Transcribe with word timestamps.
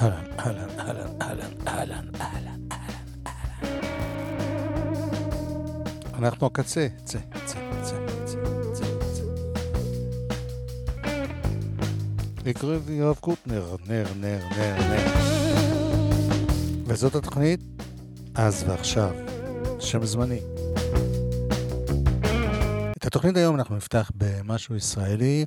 אהלן, 0.00 0.24
אהלן, 0.38 0.78
אהלן, 0.78 1.22
אהלן, 1.22 1.50
אהלן, 1.68 2.08
אהלן, 2.20 2.60
אנחנו 6.14 6.46
הקצה, 6.46 6.88
צא, 7.04 7.18
צא, 7.44 7.58
צא, 7.82 7.96
צא, 8.24 8.36
צא, 8.74 8.84
צא. 9.12 9.24
יקרב 12.46 12.90
יואב 12.90 13.16
קוטנר, 13.20 13.76
נר, 13.86 14.06
נר, 14.20 14.38
נר, 14.56 14.76
נר. 14.78 15.06
וזאת 16.86 17.14
התוכנית 17.14 17.60
אז 18.34 18.64
ועכשיו, 18.68 19.14
שם 19.80 20.06
זמני. 20.06 20.40
את 22.96 23.06
התוכנית 23.06 23.36
היום 23.36 23.54
אנחנו 23.54 23.76
נפתח 23.76 24.10
במשהו 24.14 24.76
ישראלי. 24.76 25.44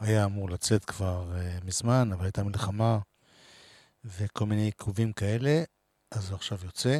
היה 0.00 0.24
אמור 0.24 0.50
לצאת 0.50 0.84
כבר 0.84 1.24
uh, 1.32 1.66
מזמן, 1.66 2.10
אבל 2.12 2.24
הייתה 2.24 2.42
מלחמה 2.42 2.98
וכל 4.04 4.46
מיני 4.46 4.62
עיכובים 4.62 5.12
כאלה, 5.12 5.62
אז 6.10 6.28
הוא 6.30 6.36
עכשיו 6.36 6.58
יוצא, 6.64 6.98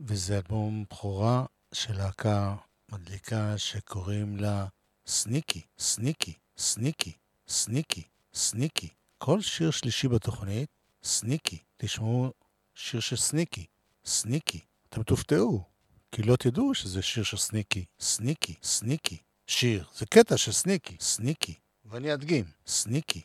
וזה 0.00 0.36
אלבום 0.36 0.84
בכורה 0.90 1.44
של 1.72 1.96
להקה 1.96 2.54
מדליקה 2.92 3.58
שקוראים 3.58 4.36
לה 4.36 4.66
סניקי, 5.06 5.60
סניקי, 5.78 6.32
סניקי, 6.58 7.12
סניקי, 7.48 8.02
סניקי. 8.34 8.88
כל 9.18 9.40
שיר 9.40 9.70
שלישי 9.70 10.08
בתוכנית, 10.08 10.68
סניקי. 11.04 11.58
תשמעו 11.76 12.32
שיר 12.74 13.00
של 13.00 13.16
סניקי, 13.16 13.66
סניקי. 14.04 14.60
אתם 14.88 15.02
תופתעו, 15.02 15.64
כי 16.12 16.22
לא 16.22 16.36
תדעו 16.36 16.74
שזה 16.74 17.02
שיר 17.02 17.24
של 17.24 17.36
סניקי. 17.36 17.84
סניקי, 18.00 18.54
סניקי. 18.62 19.16
שיר, 19.46 19.84
זה 19.96 20.06
קטע 20.06 20.36
של 20.36 20.52
סניקי, 20.52 20.96
סניקי. 21.00 21.54
ואני 21.84 22.14
אדגים, 22.14 22.44
סניקי. 22.66 23.22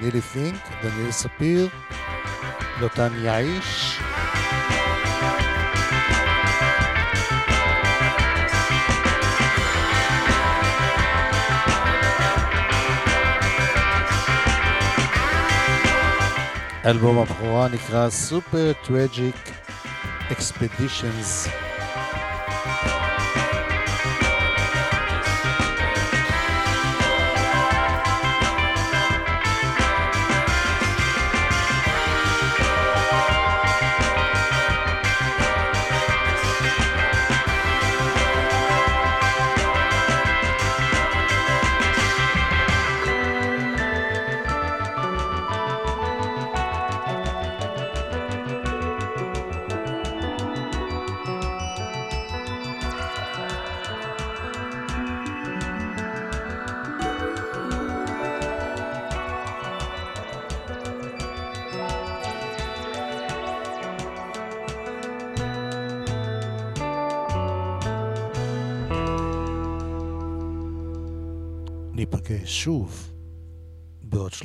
נילי 0.00 0.20
פינק, 0.20 0.60
דניאל 0.82 1.10
ספיר, 1.10 1.68
לוטן 2.80 3.12
יעיש. 3.22 3.98
אלבום 16.86 17.18
הבכורה 17.18 17.68
נקרא 17.68 18.10
Super 18.10 18.72
Tragic 18.86 19.50
Expeditions 20.32 21.48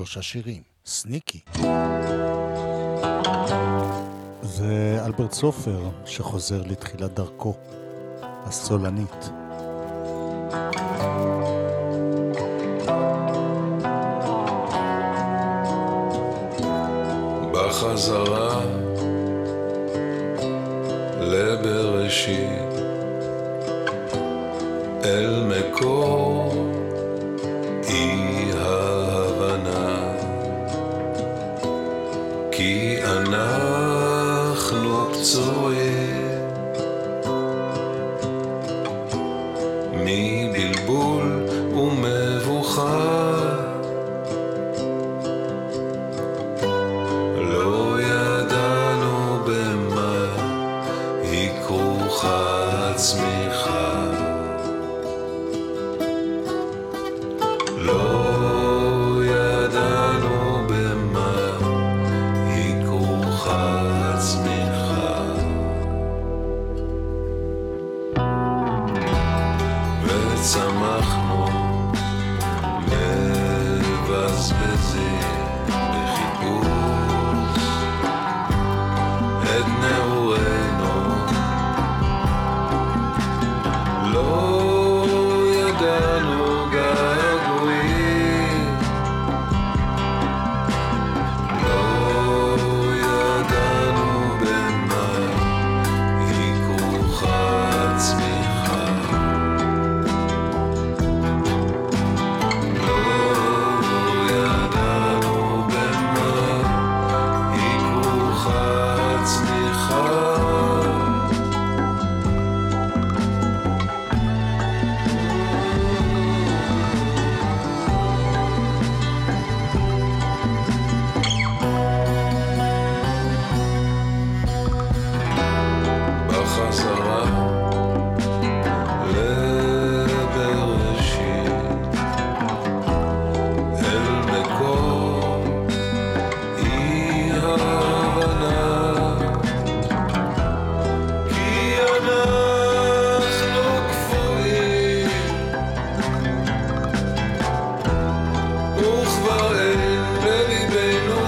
שלושה 0.10 0.22
שירים. 0.22 0.62
סניקי. 0.86 1.40
זה 4.42 5.02
אלברט 5.06 5.32
סופר 5.32 5.90
שחוזר 6.06 6.62
לתחילת 6.64 7.14
דרכו, 7.14 7.54
הסולנית. 8.22 9.30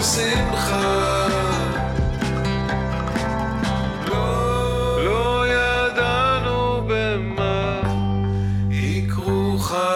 שמחה 0.03 1.27
לא 5.05 5.45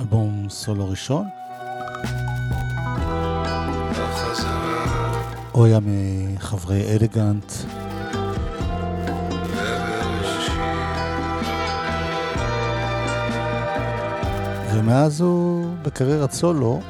אלבום 0.00 0.46
סולו 0.48 0.88
ראשון. 0.88 1.28
הוא 5.52 5.66
היה 5.66 5.78
מחברי 5.82 6.96
אלגנט, 6.96 7.52
ומאז 14.74 15.20
הוא 15.20 15.66
בקריירת 15.82 16.32
סולו, 16.32 16.80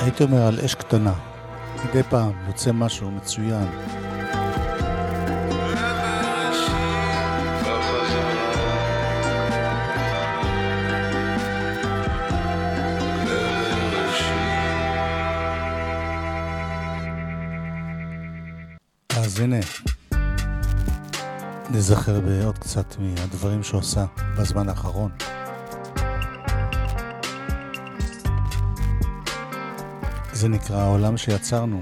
הייתי 0.00 0.24
אומר 0.24 0.46
על 0.46 0.60
אש 0.60 0.74
קטנה. 0.74 1.14
מדי 1.88 2.02
פעם 2.02 2.32
יוצא 2.46 2.72
משהו 2.72 3.10
מצוין. 3.10 3.66
נזכר 22.04 22.20
בעוד 22.20 22.58
קצת 22.58 22.96
מהדברים 22.98 23.62
שעושה 23.62 24.04
בזמן 24.38 24.68
האחרון. 24.68 25.10
זה 30.32 30.48
נקרא 30.48 30.76
העולם 30.76 31.16
שיצרנו. 31.16 31.80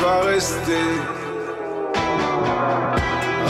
par 0.00 0.24
rester. 0.24 0.90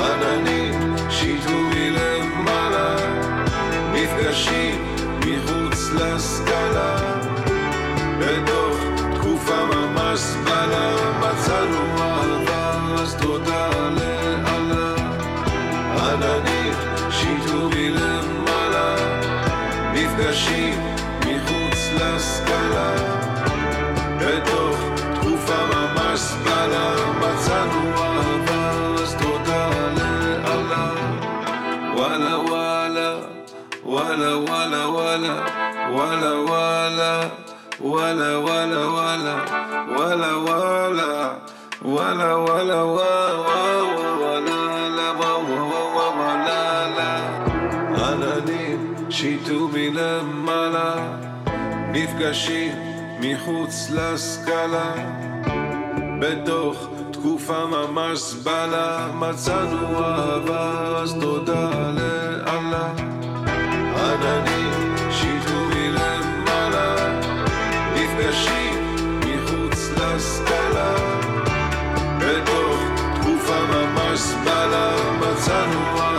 עננים 0.04 0.96
שיתו 1.10 1.58
מלמעלה, 1.74 2.96
נפגשים 3.92 4.94
מחוץ 5.20 5.90
לסקאלה. 5.94 6.96
בתוך 8.18 8.76
תקופה 9.14 9.64
ממש 9.64 10.18
זמנה 10.18 10.96
מצאנו 11.20 11.94
מה 11.98 12.17
נפגשים 51.92 52.72
מחוץ 53.20 53.90
לסקאלה 53.90 54.94
בתוך 56.20 56.86
תקופה 57.12 57.66
ממש 57.66 58.18
זבלה 58.18 59.08
מצאנו 59.14 59.98
אהבה 59.98 60.98
אז 61.02 61.14
תודה 61.20 61.70
לאללה. 61.70 62.92
עננים 63.96 64.96
שיטו 65.10 65.60
מלמעלה 65.74 67.20
נפגשים 67.94 68.96
מחוץ 69.20 69.90
לסקאלה. 69.96 70.94
בתוך 72.18 72.78
תקופה 73.14 73.60
ממש 73.66 74.18
זבלה 74.18 74.96
מצאנו 75.20 75.80
אהבה 75.98 76.17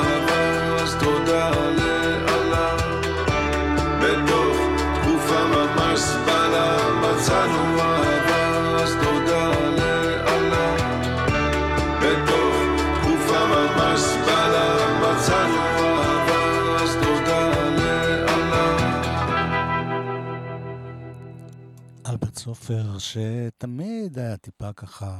סופר, 22.49 22.97
שתמיד 22.99 24.19
היה 24.19 24.37
טיפה 24.37 24.73
ככה 24.73 25.19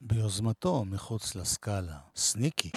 ביוזמתו 0.00 0.84
מחוץ 0.84 1.34
לסקאלה. 1.34 1.98
סניקי. 2.16 2.70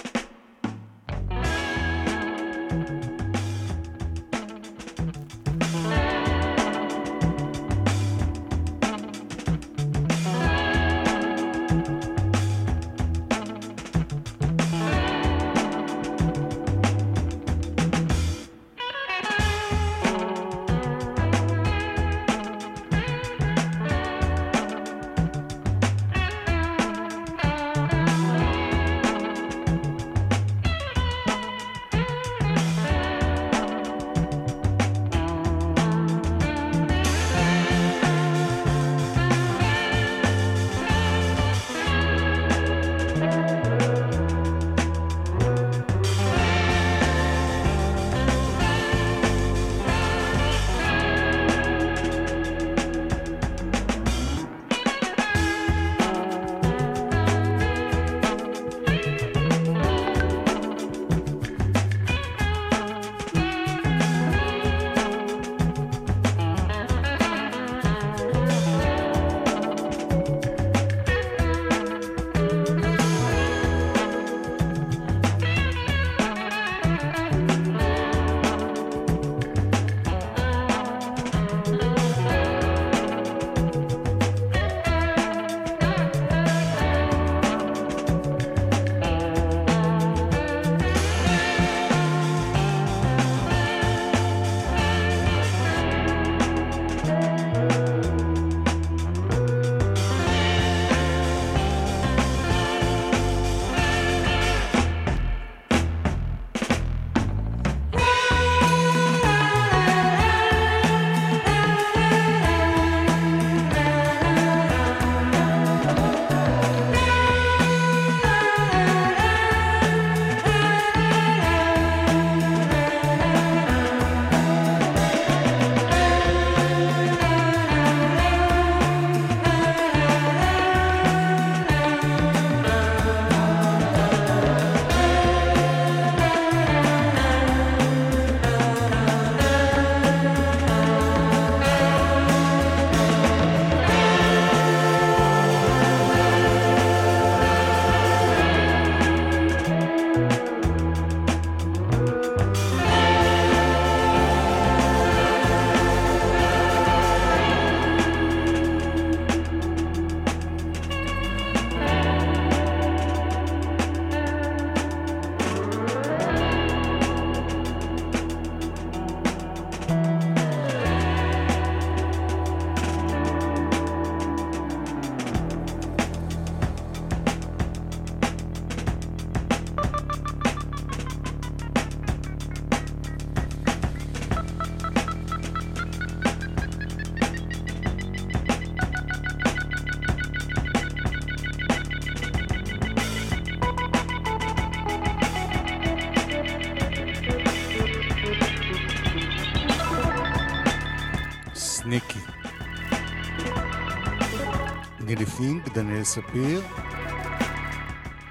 דניאל 205.82 206.04
ספיר, 206.04 206.62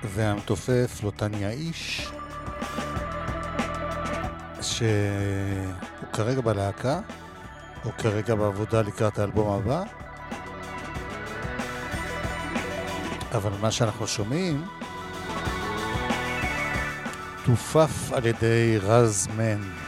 והמתופף 0.04 1.00
לוטניה 1.04 1.50
איש, 1.50 2.12
שהוא 4.62 4.88
כרגע 6.14 6.42
בלהקה, 6.42 7.00
הוא 7.84 7.94
כרגע 7.94 8.36
בעבודה 8.36 8.82
לקראת 8.82 9.20
האלבום 9.20 9.50
הבא, 9.50 9.84
אבל 13.32 13.52
מה 13.62 13.72
שאנחנו 13.72 14.08
שומעים 14.08 14.66
תופף 17.46 18.12
על 18.12 18.26
ידי 18.26 18.78
רז 18.82 19.28
מן. 19.38 19.79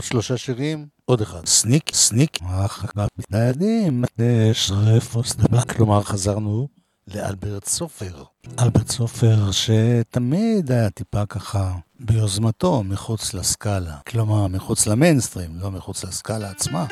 עוד 0.00 0.04
שלושה 0.04 0.36
שירים, 0.36 0.86
עוד 1.04 1.20
אחד. 1.20 1.46
סניק, 1.46 1.94
סניק, 1.94 2.38
ילדים, 3.32 4.04
שרפוס, 4.52 5.36
כלומר 5.76 6.02
חזרנו 6.02 6.68
לאלברט 7.14 7.64
סופר. 7.64 8.24
אלברט 8.58 8.88
סופר 8.88 9.50
שתמיד 9.50 10.72
היה 10.72 10.90
טיפה 10.90 11.26
ככה 11.26 11.74
ביוזמתו 12.00 12.82
מחוץ 12.82 13.34
לסקאלה. 13.34 13.94
כלומר, 14.08 14.46
מחוץ 14.46 14.86
למיינסטרים, 14.86 15.50
לא 15.54 15.70
מחוץ 15.70 16.04
לסקאלה 16.04 16.50
עצמה. 16.50 16.86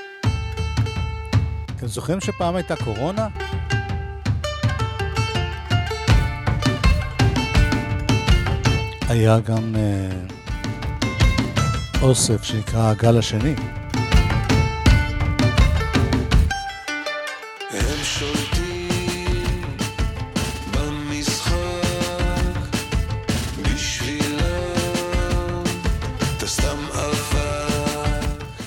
אתם 1.77 1.87
זוכרים 1.87 2.21
שפעם 2.21 2.57
הייתה 2.57 2.77
קורונה? 2.77 3.29
היה 9.09 9.41
גם 9.41 9.77
אה, 9.77 10.38
אוסף 12.03 12.43
שנקרא 12.43 12.91
הגל 12.91 13.19
השני. 13.19 13.55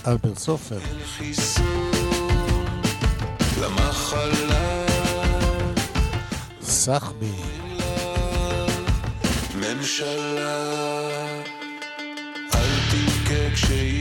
אלברט 0.07 0.37
סופר. 0.37 0.79
סחבי. 6.61 7.31
ממשלה 9.55 10.81
Milkshake. 13.51 14.00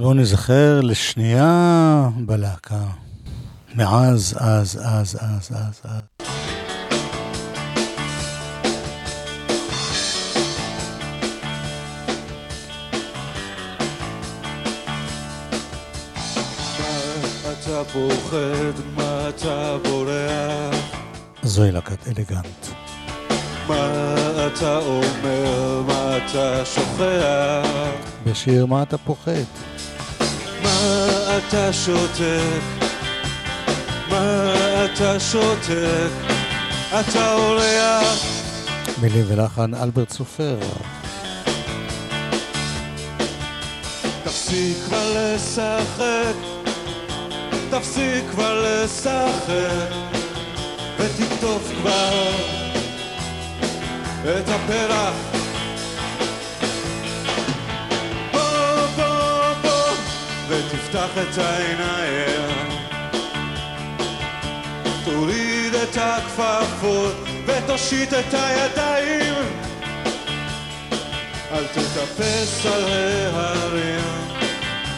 בואו 0.00 0.14
נזכר 0.14 0.80
לשנייה 0.80 2.08
בלהקה. 2.26 2.84
מאז, 3.74 4.34
אז, 4.38 4.80
אז, 4.82 5.18
אז, 5.20 5.50
אז, 5.54 5.80
אז. 5.84 6.00
אתה 17.52 17.84
פוחד, 17.92 18.94
מה 18.96 19.28
אתה 19.28 19.76
בורח? 19.84 20.74
זוהי 21.42 21.72
להקת 21.72 22.08
אלגנט. 22.08 22.66
מה 23.68 24.46
אתה 24.46 24.78
אומר, 24.78 25.82
מה 25.86 26.16
אתה 26.16 26.64
שוכח? 26.64 27.66
בשיר 28.26 28.66
מה 28.66 28.82
אתה 28.82 28.98
פוחד? 28.98 29.69
אתה 31.48 31.72
שותק? 31.72 32.86
מה 34.08 34.54
אתה 34.84 35.20
שותק? 35.20 36.10
אתה 37.00 37.32
אורח? 37.32 38.18
מילים 39.02 39.24
ולחן 39.28 39.74
אלברט 39.74 40.10
סופר. 40.10 40.58
תפסיק 44.24 44.76
כבר 44.86 45.34
לשחק, 45.34 46.34
תפסיק 47.70 48.24
כבר 48.30 48.64
לשחק, 48.64 49.94
ותקטוף 50.98 51.72
כבר 51.80 52.32
את 54.24 54.48
הפרח. 54.48 55.29
ותפתח 60.60 61.10
את 61.22 61.38
העיניים. 61.38 62.68
תוריד 65.04 65.74
את 65.74 65.96
הכפפות 65.96 67.14
ותושיט 67.46 68.14
את 68.14 68.34
הידיים. 68.34 69.34
אל 71.52 71.66
תטפס 71.66 72.66
על 72.66 72.84
ההרים, 73.34 74.04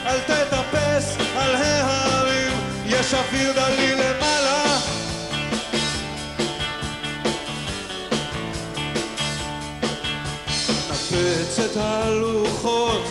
אל 0.06 0.20
תטפס 0.20 1.16
על 1.36 1.54
ההרים, 1.54 2.52
יש 2.86 3.14
אוויר 3.14 3.52
דליל 3.52 3.98
למעלה. 3.98 4.78
נפץ 10.90 11.58
את 11.58 11.76
הלוחות, 11.76 13.01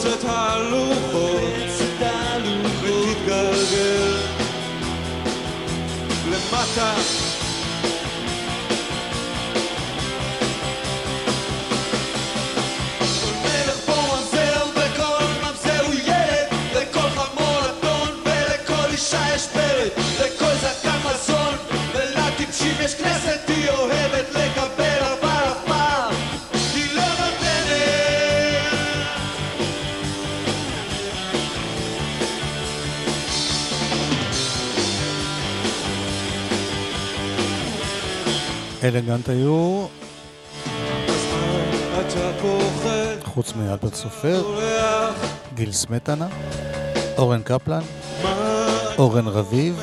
נפץ 0.00 0.06
את 0.06 0.24
הלוחות, 0.24 1.40
ותתגלגל 2.82 4.16
למטה. 6.26 7.29
אלגנט 38.96 39.28
היו, 39.28 39.86
חוץ 43.24 43.52
מאלברט 43.56 43.94
סופר, 43.94 44.42
גיל 45.54 45.72
סמטנה, 45.72 46.26
אורן 47.18 47.42
קפלן, 47.42 47.80
אורן 48.98 49.26
רביב? 49.26 49.80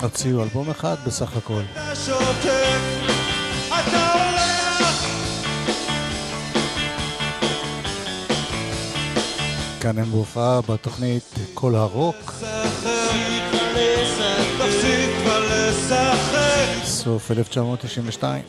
הוציאו 0.00 0.42
אלבום 0.42 0.70
אחד 0.70 0.96
בסך 1.06 1.36
הכל. 1.36 1.62
כאן 9.84 9.98
הם 9.98 10.10
בהופעה 10.10 10.60
בתוכנית 10.60 11.34
כל 11.54 11.74
הרוק, 11.74 12.32
סוף 16.84 17.30
1992. 17.30 18.42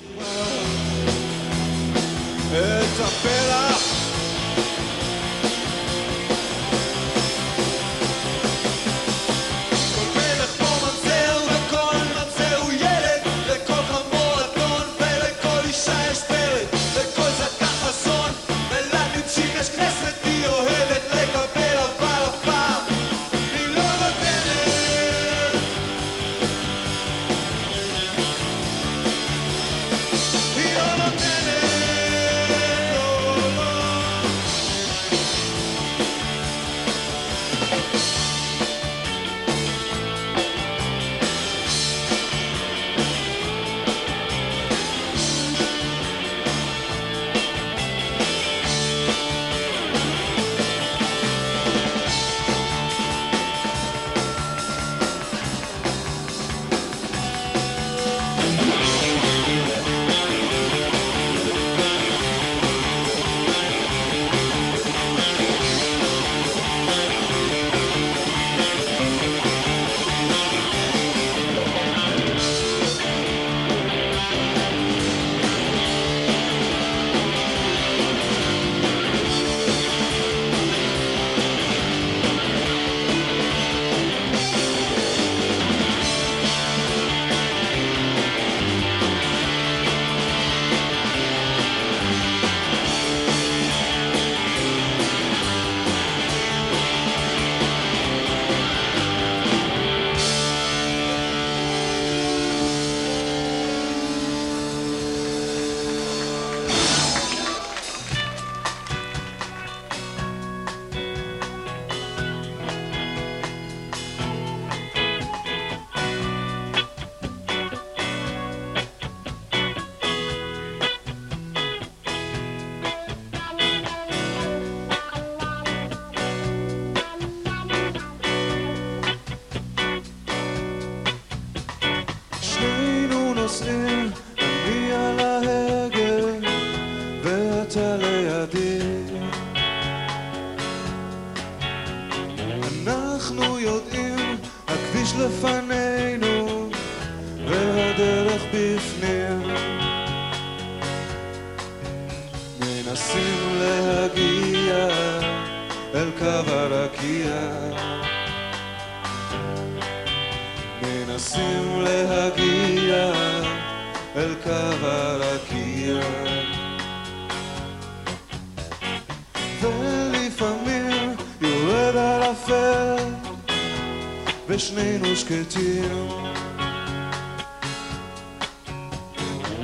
ושנינו 174.55 175.15
שקטים. 175.15 176.07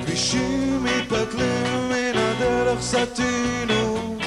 כבישים 0.02 0.84
מתפתלים 0.84 1.90
מן 1.90 2.18
הדרך 2.18 2.82
סטינו 2.82 4.18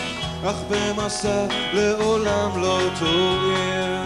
אך 0.45 0.57
במסע 0.71 1.47
לעולם 1.73 2.63
לא 2.63 2.81
טועים 2.99 4.05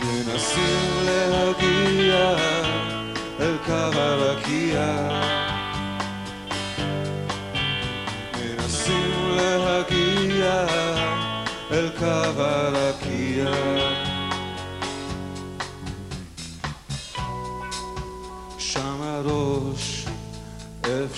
מנסים 0.00 0.90
להגיע 1.04 2.36
אל 3.40 3.56
קו 3.66 3.98
הרקיע. 3.98 5.08
מנסים 8.36 9.36
להגיע 9.36 10.66
אל 11.70 11.88
קו 11.98 12.42
הרקיע 12.42 13.77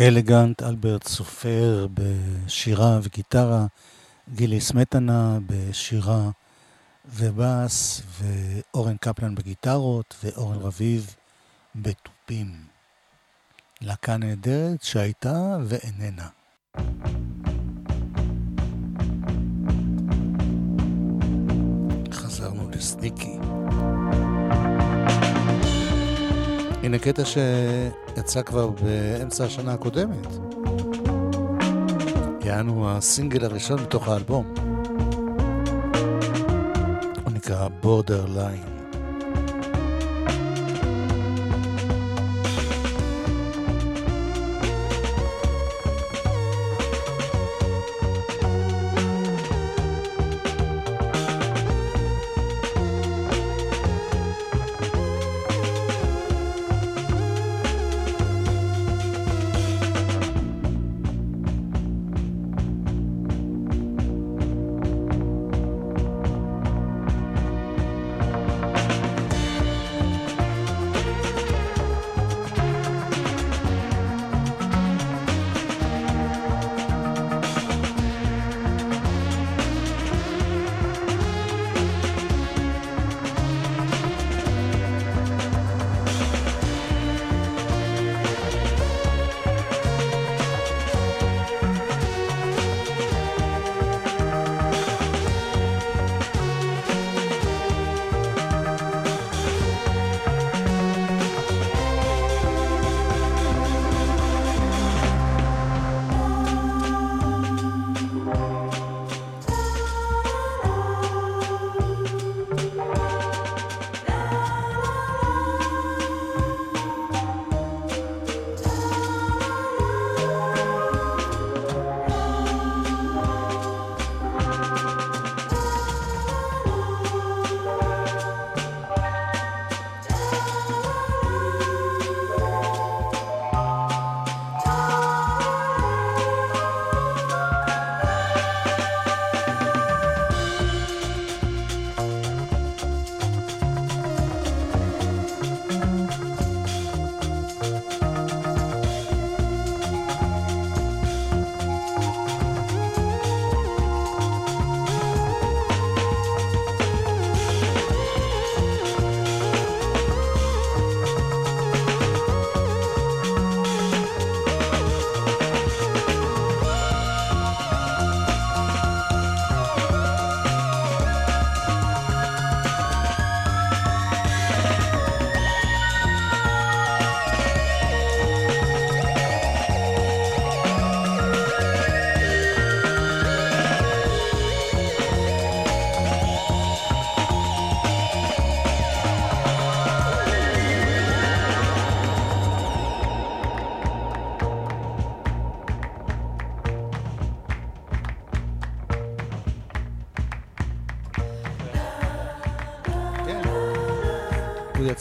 אלגנט, 0.00 0.62
אלברט 0.62 1.06
סופר 1.06 1.86
בשירה 1.94 2.98
וגיטרה, 3.02 3.66
גילי 4.34 4.60
סמטנה 4.60 5.38
בשירה 5.46 6.30
ובס, 7.14 8.02
ואורן 8.20 8.96
קפלן 8.96 9.34
בגיטרות, 9.34 10.14
ואורן 10.24 10.58
רביב 10.58 11.14
בתופים. 11.74 12.64
להקה 13.80 14.16
נהדרת 14.16 14.82
שהייתה 14.82 15.56
ואיננה. 15.64 16.28
חזרנו 22.12 22.70
לסניקי. 22.70 23.38
הנה 26.82 26.98
קטע 26.98 27.22
שיצא 27.24 28.42
כבר 28.42 28.70
באמצע 28.70 29.44
השנה 29.44 29.72
הקודמת. 29.72 30.26
יענו 32.44 32.90
הסינגל 32.90 33.44
הראשון 33.44 33.82
מתוך 33.82 34.08
האלבום. 34.08 34.54
הוא 37.24 37.32
נקרא 37.32 37.68
בורדר 37.80 38.26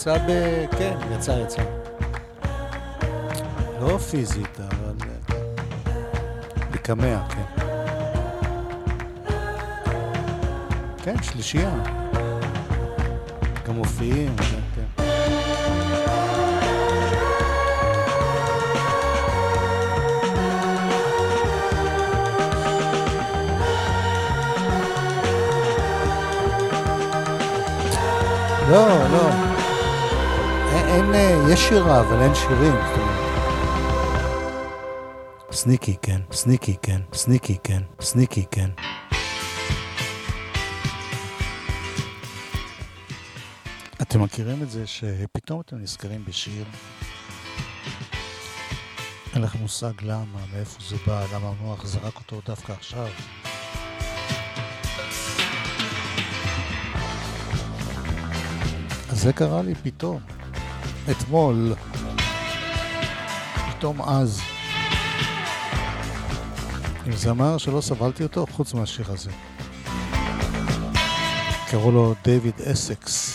יצא 0.10 0.18
ב... 0.28 0.66
כן, 0.78 0.98
יצא, 1.16 1.32
יצא. 1.32 1.62
לא 3.80 3.98
פיזית, 3.98 4.60
אבל... 4.60 4.94
אה, 5.10 5.38
בקמע, 6.72 7.18
כן. 7.30 7.66
כן, 11.04 11.16
שלישייה. 11.24 11.72
גם 13.68 13.76
מופיעים, 13.76 14.36
כן. 14.38 14.60
כן. 14.76 15.04
לא, 28.72 29.10
לא. 29.12 29.49
אין, 31.14 31.48
אה, 31.48 31.54
יש 31.54 31.60
שירה, 31.60 32.00
אבל 32.00 32.22
אין 32.22 32.36
שירים. 32.36 32.74
זאת 32.74 32.98
אומרת. 33.00 33.30
סניקי, 35.52 35.96
כן, 36.02 36.22
סניקי, 36.32 36.76
כן, 36.82 37.02
סניקי, 37.14 37.58
כן, 37.64 37.82
סניקי, 38.02 38.46
כן. 38.52 38.70
אתם 44.02 44.24
מכירים 44.24 44.64
את 44.64 44.70
זה 44.72 44.88
שפתאום 44.88 45.62
אתם 45.62 45.78
נזכרים 45.78 46.26
בשיר? 46.26 46.66
אין 49.34 49.42
לך 49.42 49.56
מושג 49.56 49.94
למה, 50.02 50.40
מאיפה 50.54 50.84
זה 50.90 50.96
בא, 51.08 51.26
למה 51.34 51.50
המוח 51.50 51.86
זרק 51.86 52.16
אותו 52.16 52.42
דווקא 52.46 52.72
עכשיו. 52.72 53.08
אז 59.10 59.22
זה 59.22 59.34
קרה 59.34 59.62
לי 59.62 59.76
פתאום, 59.76 60.39
אתמול, 61.12 61.74
פתאום 63.70 64.02
אז, 64.02 64.42
עם 67.06 67.12
זמר 67.12 67.58
שלא 67.58 67.82
סבלתי 67.82 68.24
אותו 68.24 68.46
חוץ 68.52 68.74
מהשיר 68.74 69.12
הזה. 69.12 69.32
קראו 71.68 71.92
לו 71.92 72.14
דיוויד 72.24 72.62
אסקס. 72.62 73.29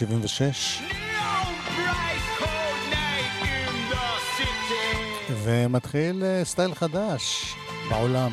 1976, 0.00 0.80
Neon 0.80 1.54
bright 1.74 2.22
cold 2.38 2.80
night 2.94 3.34
in 3.42 3.90
the 3.90 4.06
city. 4.36 5.32
ומתחיל 5.42 6.24
אה, 6.24 6.44
סטייל 6.44 6.74
חדש 6.74 7.54
בעולם. 7.90 8.32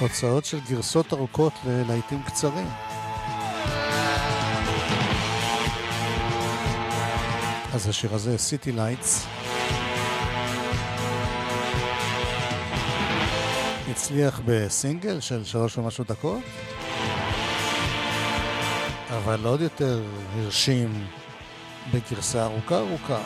הוצאות 0.00 0.44
של 0.44 0.58
גרסות 0.68 1.12
ארוכות 1.12 1.52
ללהיטים 1.66 2.22
קצרים. 2.22 2.68
אז 7.74 7.88
השיר 7.88 8.14
הזה, 8.14 8.36
City 8.36 8.76
Lights, 8.76 9.26
הצליח 13.90 14.40
בסינגל 14.44 15.20
של 15.20 15.44
שלוש 15.44 15.78
ומשהו 15.78 16.04
דקות, 16.08 16.42
אבל 19.24 19.46
עוד 19.46 19.60
יותר 19.60 20.00
הרשים 20.36 21.06
בגרסה 21.94 22.44
ארוכה 22.44 22.78
ארוכה. 22.78 23.18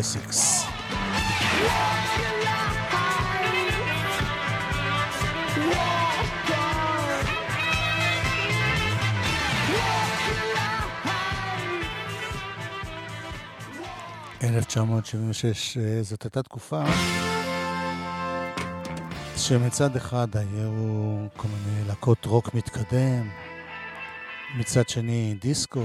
אסיקס. 0.00 0.64
ב-1976 14.54 15.80
אה, 15.80 16.02
זאת 16.02 16.22
הייתה 16.22 16.42
תקופה 16.42 16.84
שמצד 19.36 19.96
אחד 19.96 20.28
היו 20.36 20.72
כל 21.36 21.48
מיני 21.48 21.88
להקות 21.88 22.24
רוק 22.24 22.54
מתקדם, 22.54 23.28
מצד 24.58 24.88
שני 24.88 25.36
דיסקו, 25.40 25.84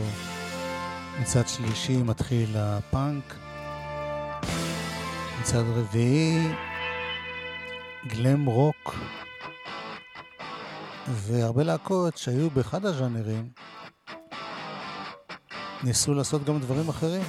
מצד 1.21 1.47
שלישי 1.47 1.97
מתחיל 1.97 2.55
הפאנק, 2.57 3.38
מצד 5.49 5.63
רביעי, 5.75 6.47
גלם 8.07 8.45
רוק, 8.45 8.95
והרבה 11.07 11.63
להקות 11.63 12.17
שהיו 12.17 12.49
באחד 12.49 12.85
הז'אנרים, 12.85 13.49
ניסו 15.83 16.13
לעשות 16.13 16.43
גם 16.43 16.59
דברים 16.59 16.89
אחרים. 16.89 17.21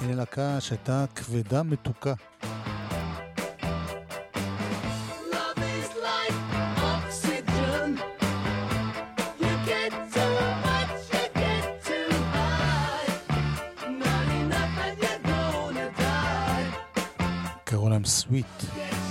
הנה 0.00 0.14
להקה 0.14 0.60
שהייתה 0.60 1.04
כבדה 1.14 1.62
מתוקה. 1.62 2.14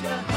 Yeah. 0.08 0.37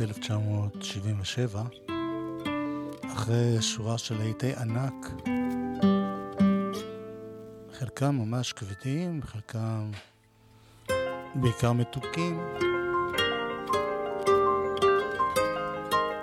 1977, 0.00 1.62
אחרי 3.12 3.62
שורה 3.62 3.98
של 3.98 4.18
להיטי 4.18 4.52
ענק, 4.54 5.10
חלקם 7.78 8.14
ממש 8.14 8.52
כבדים, 8.52 9.20
חלקם 9.22 9.90
בעיקר 11.34 11.72
מתוקים. 11.72 12.40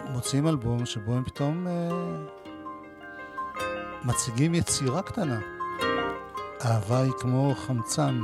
מוצאים 0.09 0.47
אלבום 0.47 0.85
שבו 0.85 1.13
הם 1.13 1.23
פתאום 1.23 1.67
אה, 1.67 1.89
מציגים 4.03 4.55
יצירה 4.55 5.01
קטנה. 5.01 5.39
אהבה 6.65 7.01
היא 7.01 7.13
כמו 7.19 7.53
חמצן. 7.55 8.19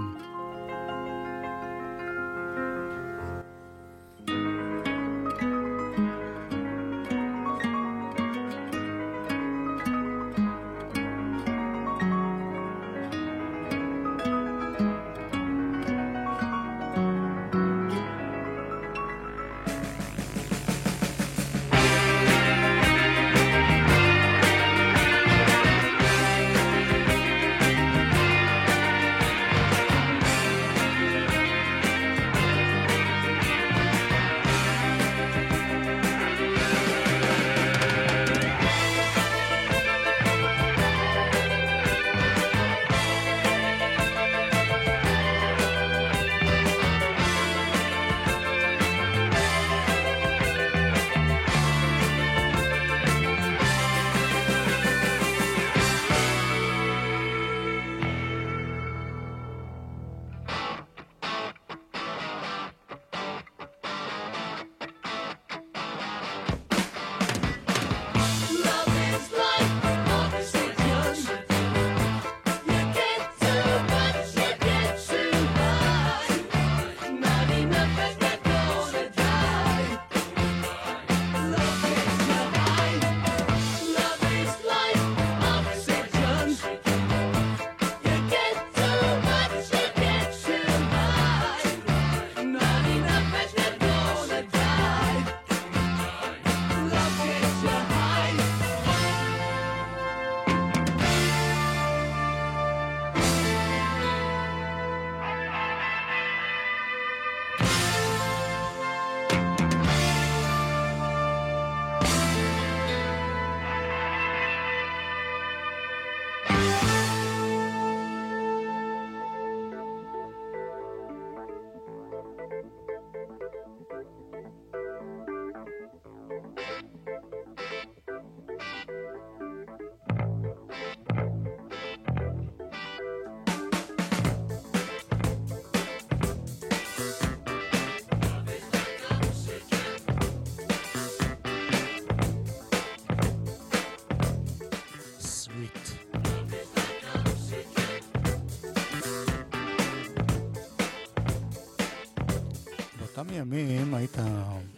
ימים 153.33 153.93
היית 153.93 154.17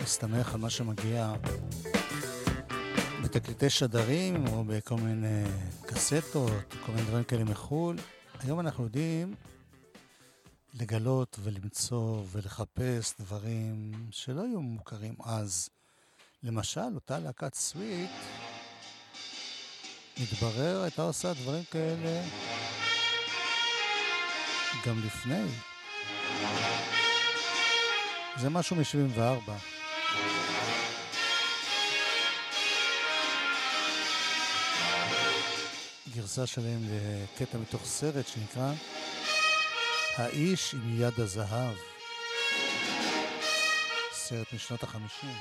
מסתמך 0.03 0.53
על 0.53 0.59
מה 0.59 0.69
שמגיע 0.69 1.33
בתקליטי 3.23 3.69
שדרים 3.69 4.47
או 4.47 4.63
בכל 4.63 4.95
מיני 4.95 5.43
קסטות, 5.85 6.73
כל 6.85 6.91
מיני 6.91 7.07
דברים 7.07 7.23
כאלה 7.23 7.43
מחו"ל. 7.43 7.97
היום 8.39 8.59
אנחנו 8.59 8.83
יודעים 8.83 9.35
לגלות 10.73 11.39
ולמצוא 11.43 12.23
ולחפש 12.31 13.13
דברים 13.19 13.91
שלא 14.11 14.41
היו 14.41 14.61
מוכרים 14.61 15.15
אז. 15.23 15.69
למשל, 16.43 16.95
אותה 16.95 17.19
להקת 17.19 17.53
סוויט, 17.53 18.11
מתברר, 20.21 20.81
הייתה 20.81 21.01
עושה 21.01 21.33
דברים 21.33 21.63
כאלה 21.71 22.23
גם 24.85 24.99
לפני. 25.05 25.45
זה 28.37 28.49
משהו 28.49 28.75
מ-74. 28.75 29.51
גרסה 36.15 36.47
שלהם 36.47 36.81
לקטע 36.81 37.57
מתוך 37.57 37.85
סרט 37.85 38.27
שנקרא 38.27 38.71
האיש 40.17 40.73
עם 40.73 41.01
יד 41.01 41.19
הזהב. 41.19 41.75
סרט 44.13 44.53
משנות 44.53 44.83
החמישים. 44.83 45.35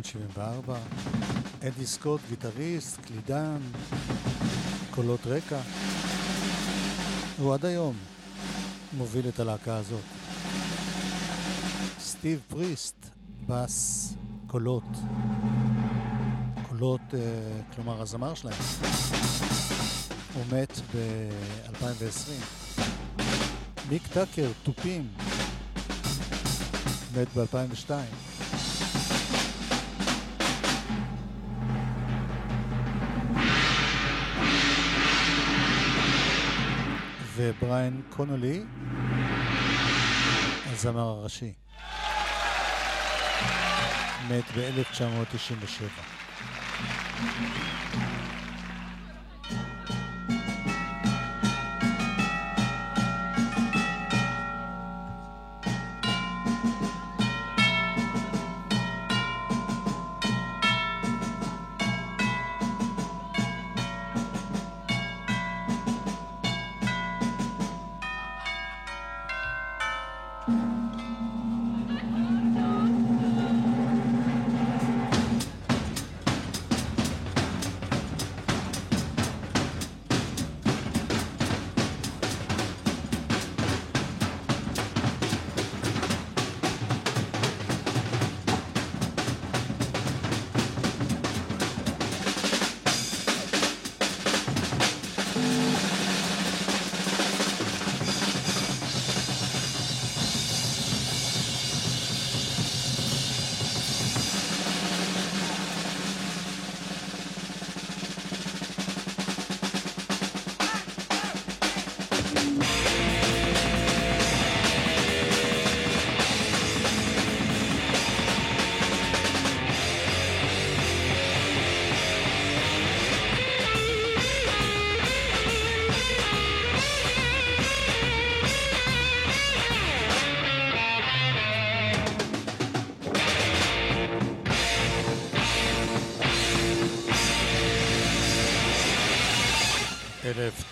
1974. 0.00 0.78
אדי 1.60 1.86
סקוט, 1.86 2.20
גיטריסט, 2.28 3.00
קלידן, 3.00 3.58
קולות 4.90 5.20
רקע. 5.26 5.60
הוא 7.38 7.54
עד 7.54 7.64
היום 7.64 7.96
מוביל 8.92 9.28
את 9.28 9.40
הלהקה 9.40 9.76
הזאת. 9.76 10.04
סטיב 12.00 12.40
פריסט, 12.48 13.06
בס, 13.46 14.12
קולות. 14.46 14.84
קולות, 16.68 17.14
אה, 17.14 17.18
כלומר 17.74 18.02
הזמר 18.02 18.34
שלהם. 18.34 18.58
הוא 20.34 20.44
מת 20.52 20.80
ב-2020. 20.94 22.30
מיק 23.88 24.06
טאקר, 24.06 24.50
תופים, 24.62 25.08
מת 27.16 27.28
ב-2002. 27.36 28.29
ובריין 37.40 38.02
קונולי, 38.10 38.62
הזמר 40.72 41.00
הראשי. 41.00 41.52
מת 44.28 44.44
ב-1997. 44.56 46.02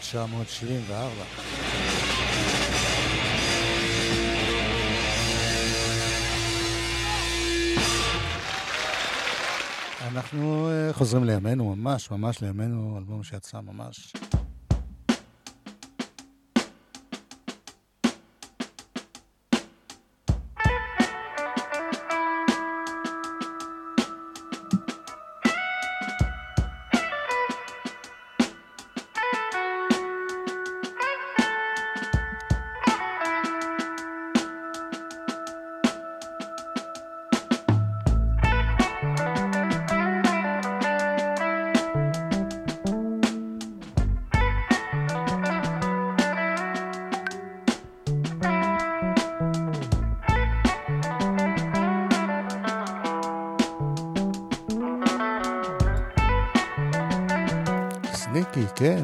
אלף 0.09 0.15
תשע 0.15 0.27
מאות 0.27 0.49
שבעים 0.49 0.83
וארבע. 0.87 1.25
אנחנו 10.09 10.71
אה, 10.71 10.93
חוזרים 10.93 11.25
לימינו, 11.25 11.75
ממש 11.75 12.11
ממש 12.11 12.41
לימינו, 12.41 12.99
אלבום 12.99 13.23
שיצא 13.23 13.61
ממש 13.61 14.13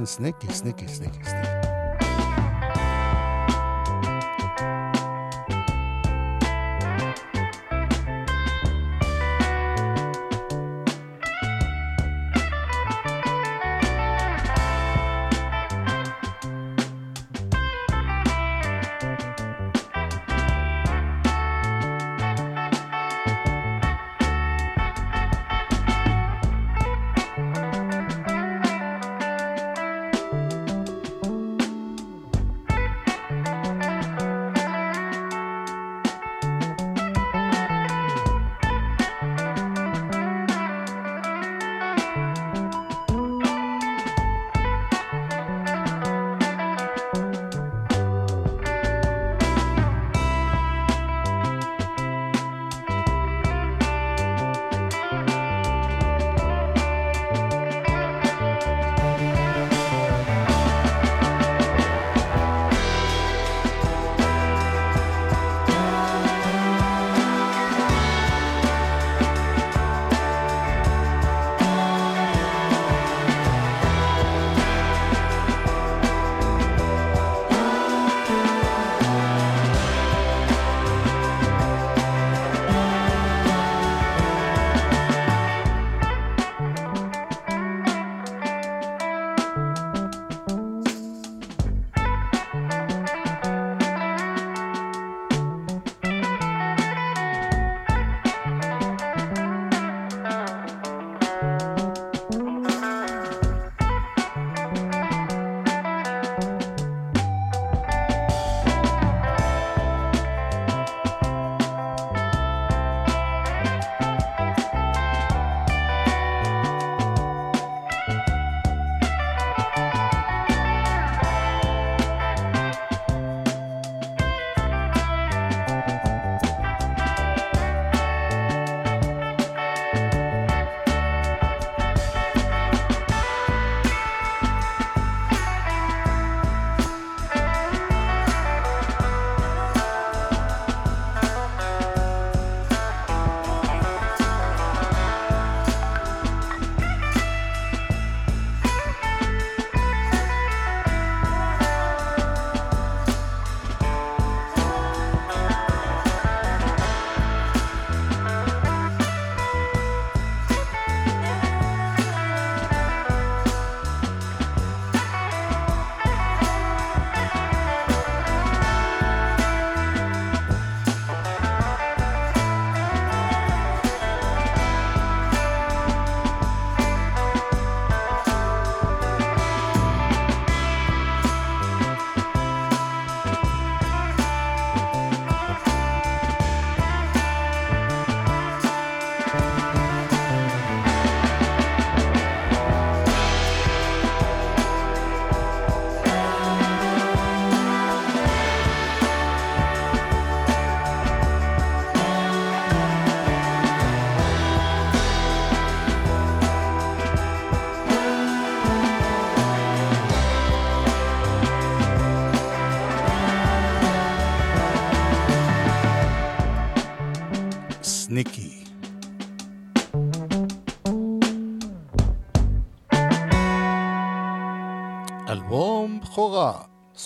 סניקי, 0.06 0.46
כן, 0.46 0.52
סניקי, 0.52 0.88
סניקי, 0.88 1.18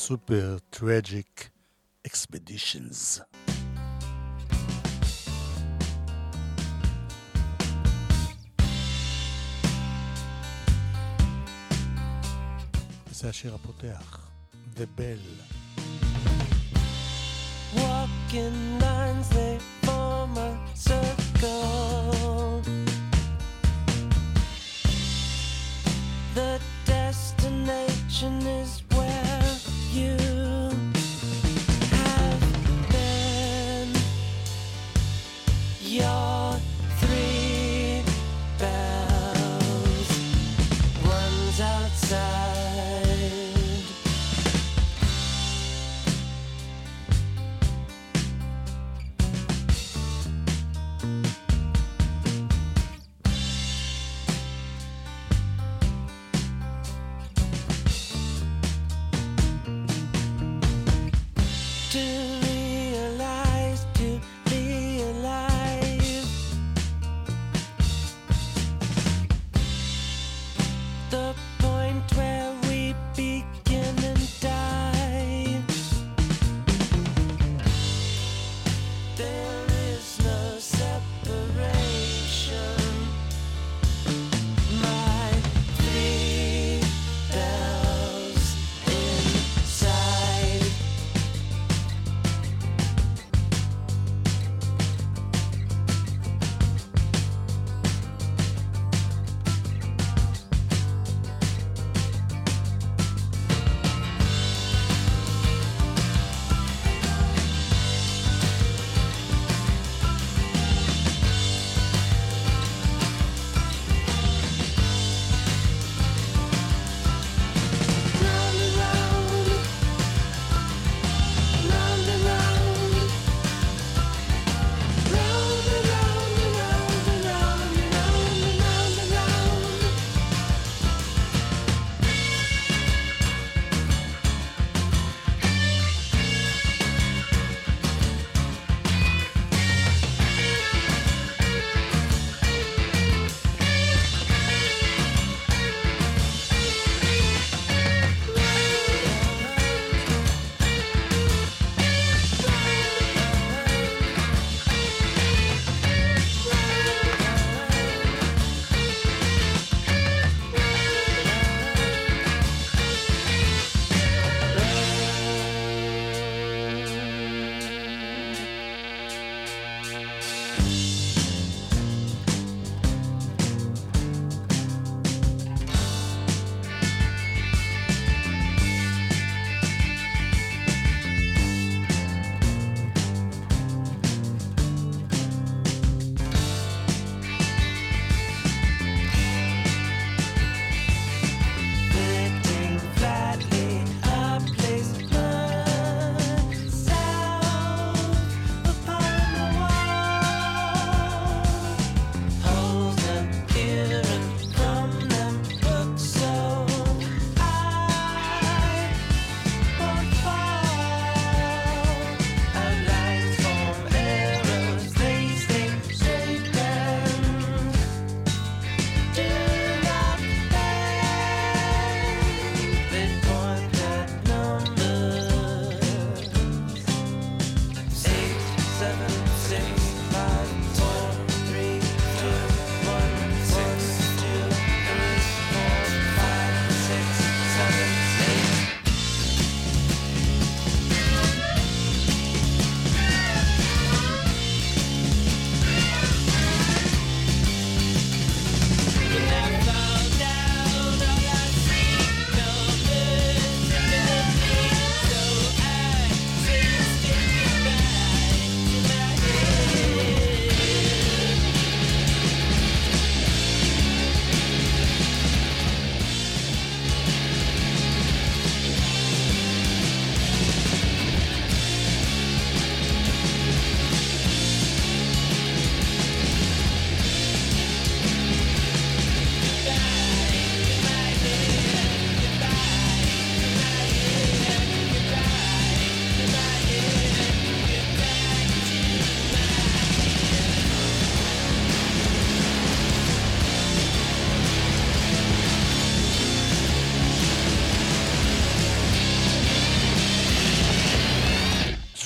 סופר 0.08 0.56
טראג'יק 0.70 1.50
אקספדישנס. 2.06 3.20
זה 13.10 13.28
השיר 13.28 13.54
הפותח, 13.54 14.28
The 14.76 14.98
Bell. 14.98 15.37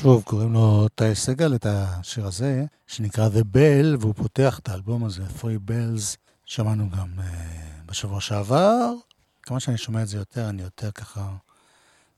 שוב, 0.03 0.23
קוראים 0.23 0.53
לו 0.53 0.89
טי 0.95 1.15
סגל, 1.15 1.55
את 1.55 1.67
השיר 1.69 2.27
הזה, 2.27 2.65
שנקרא 2.87 3.29
The 3.29 3.57
Bell, 3.57 3.97
והוא 4.01 4.15
פותח 4.15 4.59
את 4.59 4.69
האלבום 4.69 5.05
הזה, 5.05 5.23
Three 5.41 5.71
Bells, 5.71 6.17
שמענו 6.45 6.91
גם 6.91 7.09
uh, 7.19 7.23
בשבוע 7.87 8.21
שעבר. 8.21 8.93
כמה 9.43 9.61
שאני 9.61 9.79
שומע 9.79 10.03
את 10.03 10.09
זה 10.09 10.17
יותר, 10.17 10.49
אני 10.49 10.63
יותר 10.63 10.91
ככה 10.91 11.31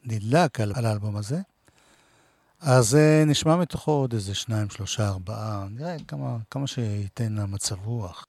נדלק 0.05 0.61
על, 0.61 0.73
על 0.75 0.87
האלבום 0.87 1.17
הזה. 1.17 1.41
אז 2.61 2.95
uh, 2.95 3.29
נשמע 3.29 3.57
מתוכו 3.57 3.93
עוד 3.93 4.13
איזה 4.13 4.35
שניים, 4.35 4.71
שלושה, 4.71 5.09
ארבעה, 5.09 5.67
נראה 5.71 5.97
כמה, 6.09 6.37
כמה 6.51 6.67
שייתן 6.67 7.39
המצב 7.39 7.77
רוח. 7.85 8.25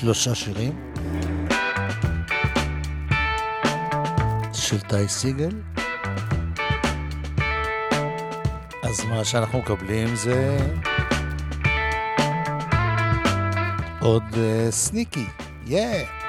שלושה 0.00 0.34
שירים 0.34 0.92
של 4.52 4.80
טי 4.80 5.08
סיגל. 5.08 5.50
אז 8.82 9.04
מה 9.04 9.24
שאנחנו 9.24 9.58
מקבלים 9.58 10.16
זה 10.16 10.58
עוד 14.00 14.22
uh, 14.32 14.36
סניקי, 14.70 15.26
יא! 15.66 15.78
Yeah. 15.78 16.20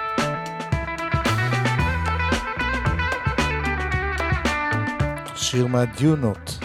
שיר 5.36 5.68
מהדיונות. 5.68 6.61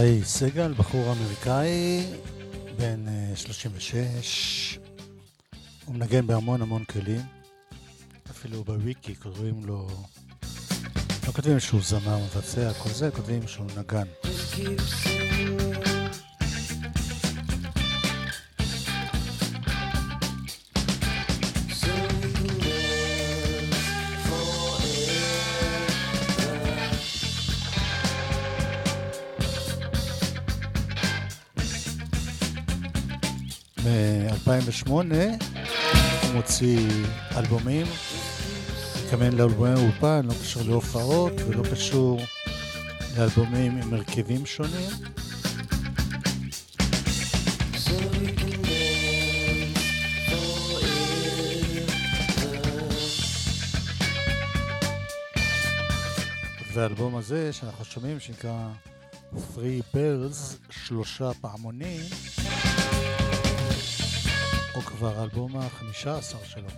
איתי 0.00 0.24
סגל, 0.24 0.72
בחור 0.72 1.12
אמריקאי, 1.12 2.06
בן 2.78 3.08
אה, 3.08 3.36
36. 3.36 4.78
הוא 5.84 5.94
מנגן 5.94 6.26
בהמון 6.26 6.62
המון 6.62 6.84
כלים. 6.84 7.20
אפילו 8.30 8.64
בוויקי 8.64 9.14
כותבים 9.14 9.64
לו... 9.64 9.88
לא 11.26 11.32
כותבים 11.32 11.60
שהוא 11.60 11.80
זמר 11.82 12.18
מבצע, 12.18 12.72
כל 12.72 12.90
זה, 12.90 13.10
כותבים 13.10 13.48
שהוא 13.48 13.66
נגן. 13.76 14.06
Just 14.22 14.54
keep 14.54 15.09
הוא 34.90 35.04
מוציא 36.34 36.88
אלבומים, 37.36 37.86
מתכוון 39.04 39.32
לאלבומי 39.32 39.80
אולפן, 39.80 40.26
לא 40.26 40.32
קשור 40.42 40.62
להופעות 40.62 41.32
ולא 41.46 41.62
קשור 41.72 42.20
לאלבומים 43.18 43.76
עם 43.76 43.94
הרכבים 43.94 44.46
שונים. 44.46 44.90
והאלבום 56.74 57.16
הזה 57.16 57.52
שאנחנו 57.52 57.84
שומעים, 57.84 58.20
שנקרא 58.20 58.68
Free 59.34 59.96
Bells, 59.96 60.56
שלושה 60.70 61.30
פעמונים, 61.40 62.00
הוא 64.80 64.86
כבר 64.86 65.18
האלבום 65.18 65.56
החמישה 65.56 66.16
עשר 66.16 66.38
שלו. 66.44 66.68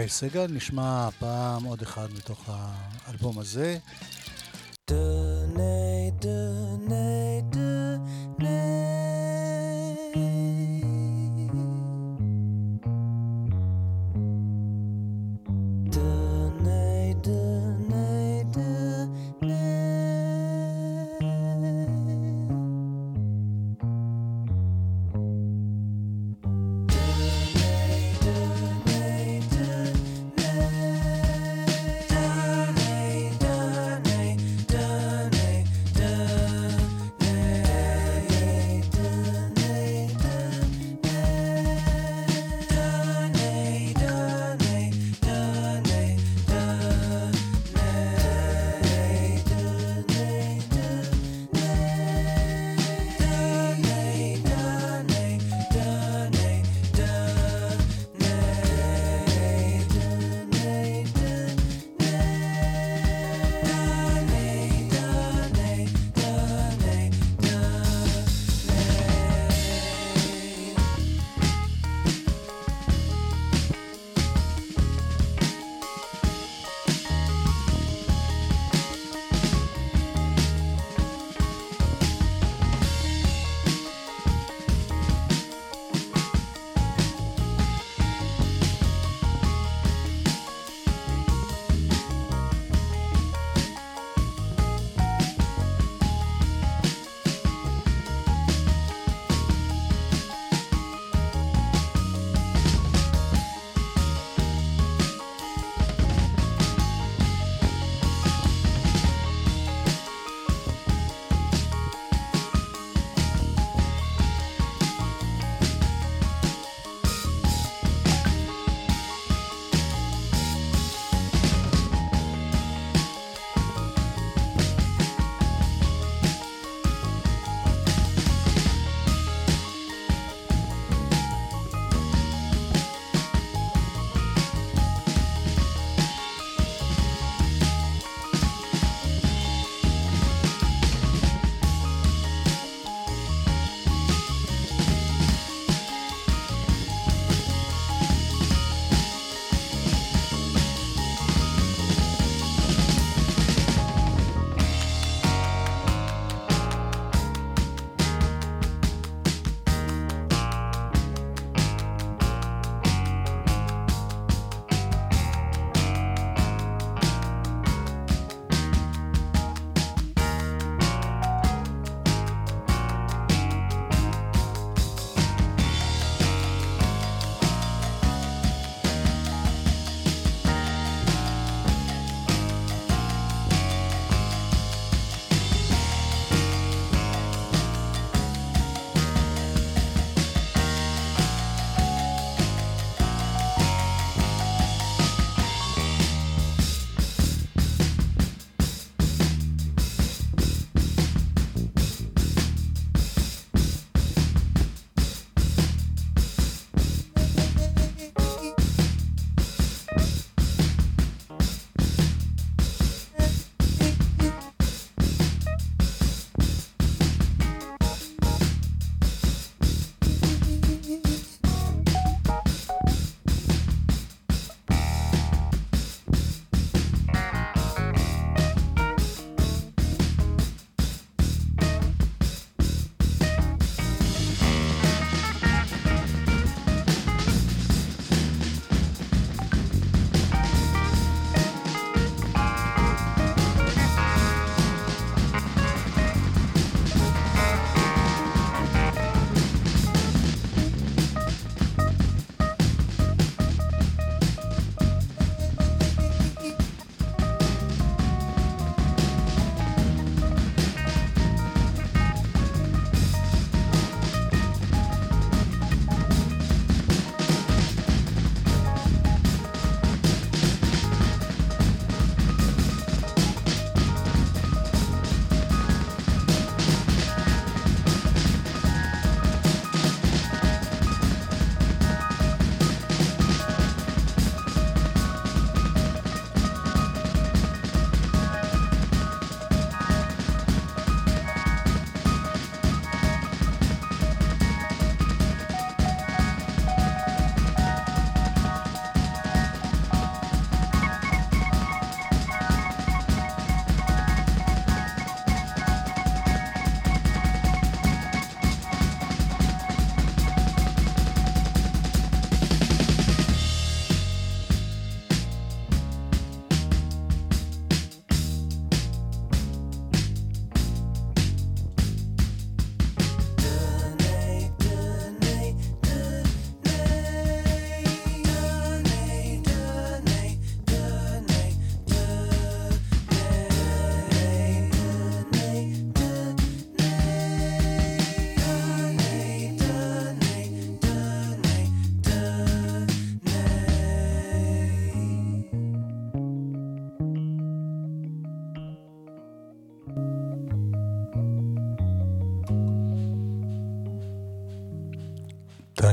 איתי 0.00 0.12
סגל, 0.12 0.46
נשמע 0.50 1.06
הפעם 1.08 1.64
עוד 1.64 1.82
אחד 1.82 2.08
מתוך 2.16 2.48
האלבום 3.06 3.38
הזה. 3.38 3.78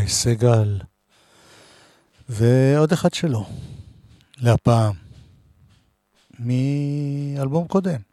איתי 0.07 0.15
סגל, 0.15 0.79
ועוד 2.29 2.91
אחד 2.91 3.13
שלו, 3.13 3.45
להפעם, 4.37 4.93
מאלבום 6.39 7.67
קודם. 7.67 8.06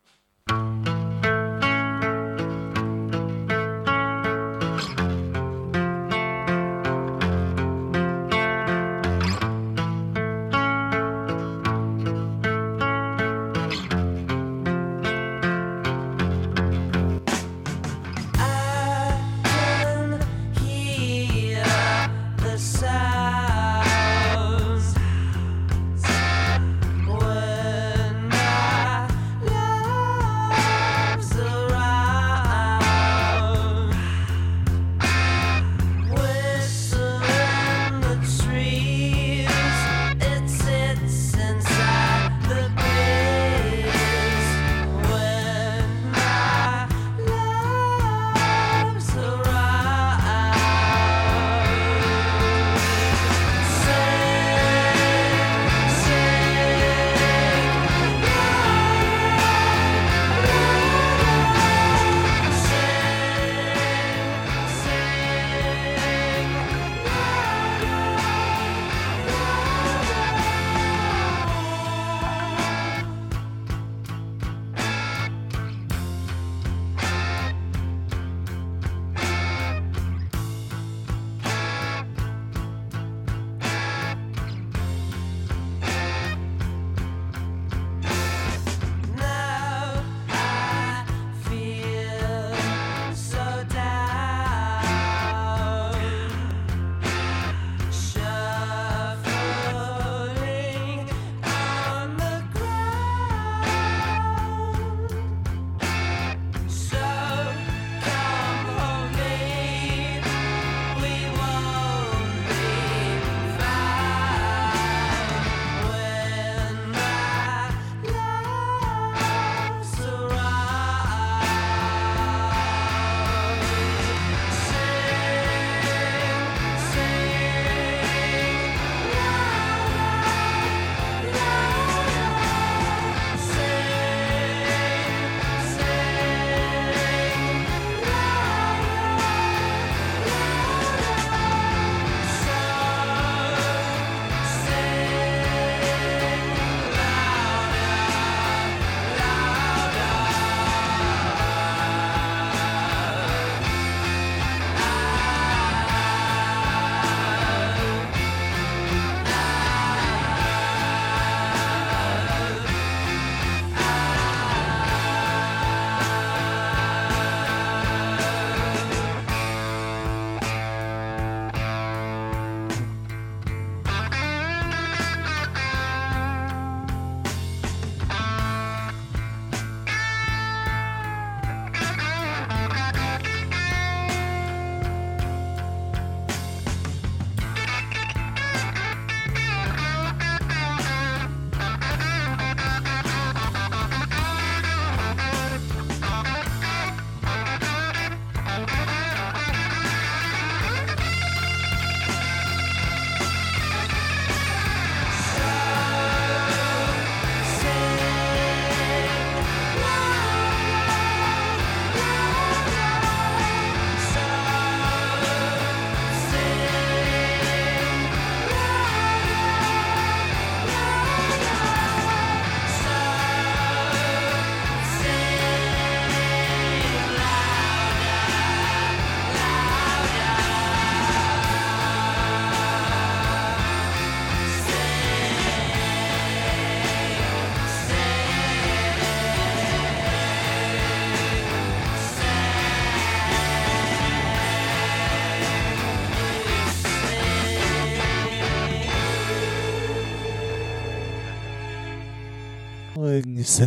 רגניסן. 253.16 253.66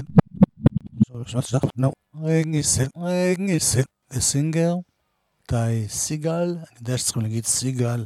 רגניסן, 2.23 2.85
רגניסן. 2.97 3.81
וסינגר, 4.11 4.73
איתי 5.41 5.87
סיגל, 5.89 6.55
אני 6.57 6.77
יודע 6.79 6.97
שצריכים 6.97 7.23
להגיד 7.23 7.45
סיגל 7.45 8.05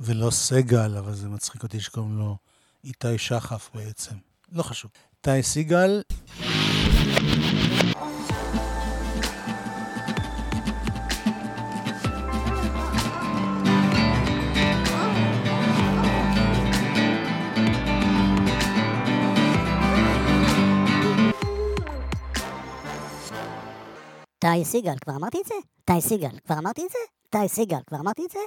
ולא 0.00 0.30
סגל, 0.30 0.96
אבל 0.96 1.14
זה 1.14 1.28
מצחיק 1.28 1.62
אותי 1.62 1.80
שקוראים 1.80 2.18
לו 2.18 2.36
איתי 2.84 3.18
שחף 3.18 3.70
בעצם. 3.74 4.14
לא 4.52 4.62
חשוב. 4.62 4.90
איתי 5.26 5.42
סיגל, 5.42 6.02
טי 24.40 24.64
סיגל, 24.64 24.94
כבר 25.00 25.16
אמרתי 25.16 25.38
את 25.40 25.46
זה? 25.46 25.54
טי 25.84 26.00
סיגל, 26.00 26.38
כבר 26.46 26.58
אמרתי 26.58 26.82
את 26.86 26.90
זה? 26.90 26.98
טי 27.30 27.48
סיגל, 27.48 27.78
כבר 27.86 27.98
אמרתי 27.98 28.22
את 28.24 28.30
זה? 28.30 28.40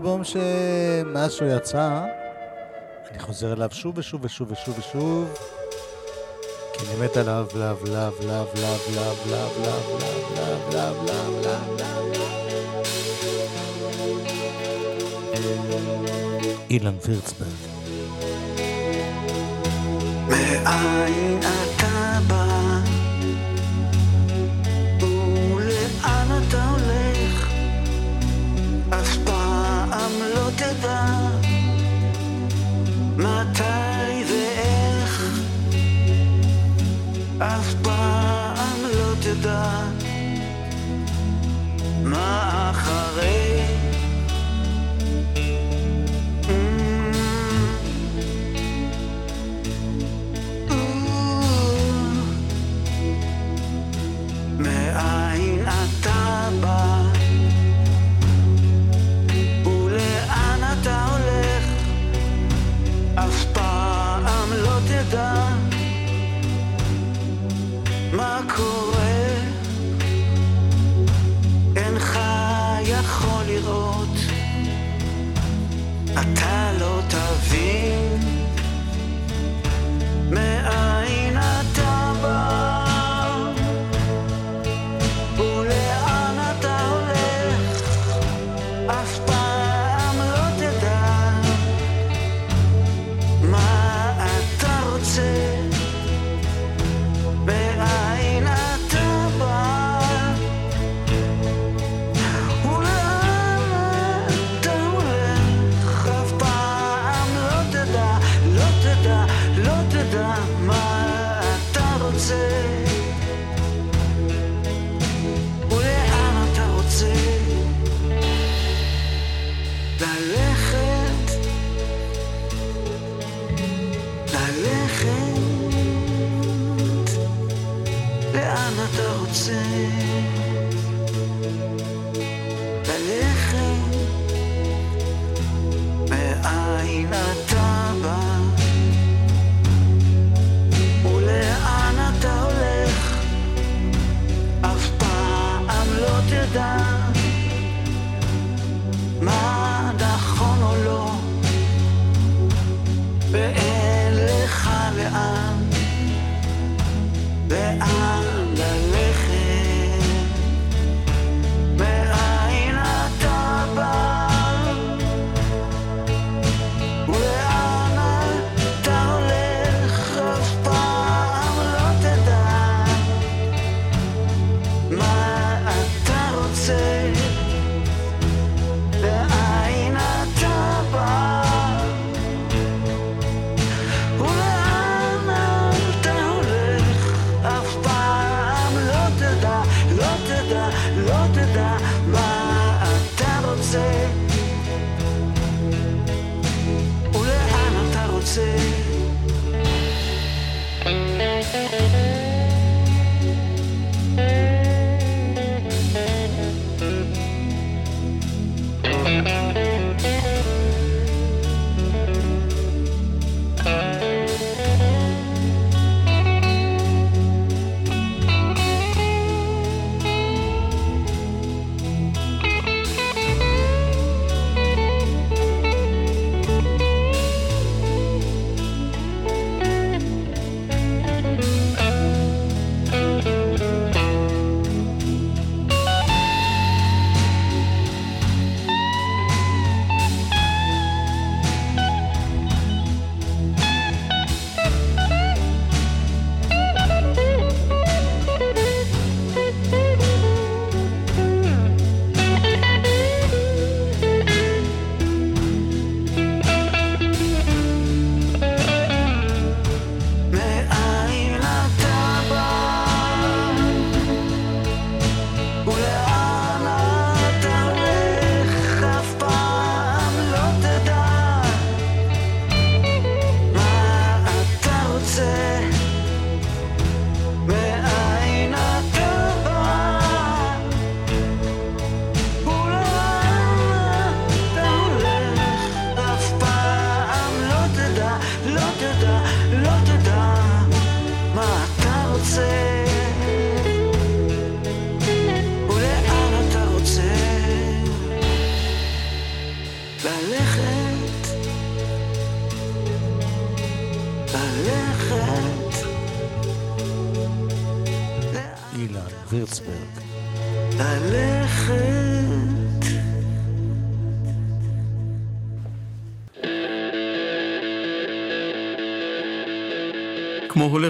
אלבום 0.00 0.24
שמאז 0.24 1.32
שהוא 1.32 1.48
יצא, 1.56 2.04
אני 3.10 3.18
חוזר 3.18 3.52
אליו 3.52 3.68
שוב 3.72 3.98
ושוב 3.98 4.24
ושוב 4.24 4.52
ושוב 4.52 4.78
ושוב, 4.78 5.34
כי 6.72 6.86
אני 6.86 7.04
מת 7.04 7.16
עליו, 7.16 7.46
love, 7.54 7.84
love, 7.84 8.14
love, 8.24 8.46
love, 8.54 8.78
love, 8.94 9.16
love, 9.30 9.50
love, 9.60 9.82
love, 10.00 10.74
love, 10.74 10.96
love, 11.06 11.46
love, 11.46 11.80
love. 11.80 12.00
אילן 16.70 16.94
וירצברג. 17.06 17.48
מאין 20.28 21.38
אתה 21.38 21.69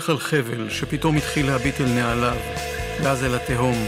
הולך 0.01 0.11
על 0.11 0.19
חבל 0.19 0.71
שפתאום 0.71 1.17
התחיל 1.17 1.47
להביט 1.47 1.81
אל 1.81 1.87
נעליו, 1.87 2.37
ואז 3.03 3.25
אל 3.25 3.35
התהום. 3.35 3.87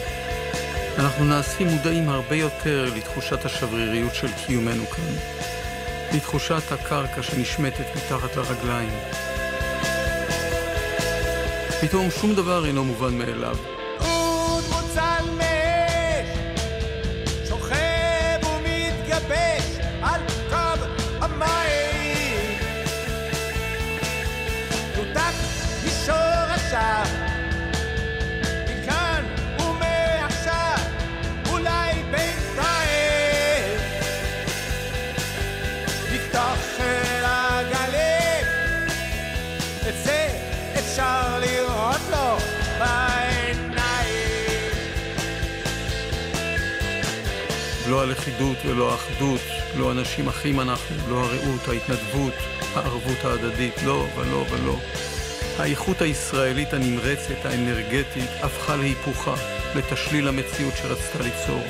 אנחנו 0.99 1.25
נעשים 1.25 1.67
מודעים 1.67 2.09
הרבה 2.09 2.37
יותר 2.37 2.91
לתחושת 2.97 3.45
השבריריות 3.45 4.15
של 4.15 4.27
קיומנו 4.47 4.87
כאן, 4.87 5.15
לתחושת 6.17 6.73
הקרקע 6.73 7.23
שנשמטת 7.23 7.87
מתחת 7.97 8.37
לרגליים. 8.37 8.91
פתאום 11.81 12.11
שום 12.11 12.35
דבר 12.35 12.67
אינו 12.67 12.85
מובן 12.85 13.19
מאליו. 13.19 13.72
ולא 48.73 48.93
האחדות, 48.93 49.41
לא 49.79 49.93
אנשים 49.93 50.29
אחים 50.29 50.61
אנחנו, 50.61 50.97
לא 51.09 51.25
הרעות, 51.25 51.69
ההתנדבות, 51.69 52.33
הערבות 52.75 53.25
ההדדית, 53.25 53.83
לא 53.87 54.07
ולא 54.17 54.45
ולא. 54.51 54.77
האיכות 55.59 56.03
הישראלית 56.03 56.73
הנמרצת, 56.73 57.45
האנרגטית, 57.45 58.31
הפכה 58.43 58.77
להיפוכה, 58.77 59.35
לתשליל 59.75 60.29
המציאות 60.29 60.75
שרצתה 60.77 61.19
ליצור. 61.23 61.63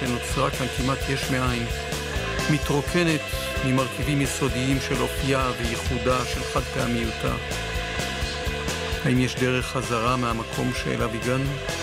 שנוצרה 0.00 0.50
כאן 0.50 0.66
כמעט 0.76 0.98
יש 1.08 1.30
מאין, 1.30 1.66
מתרוקנת 2.50 3.20
ממרכיבים 3.66 4.20
יסודיים 4.20 4.78
של 4.80 5.02
אופייה 5.02 5.50
וייחודה 5.58 6.24
של 6.24 6.40
חד 6.52 6.60
פעמיותה. 6.60 7.34
האם 9.04 9.20
יש 9.20 9.34
דרך 9.34 9.66
חזרה 9.66 10.16
מהמקום 10.16 10.72
שאליו 10.74 11.10
הגענו? 11.14 11.75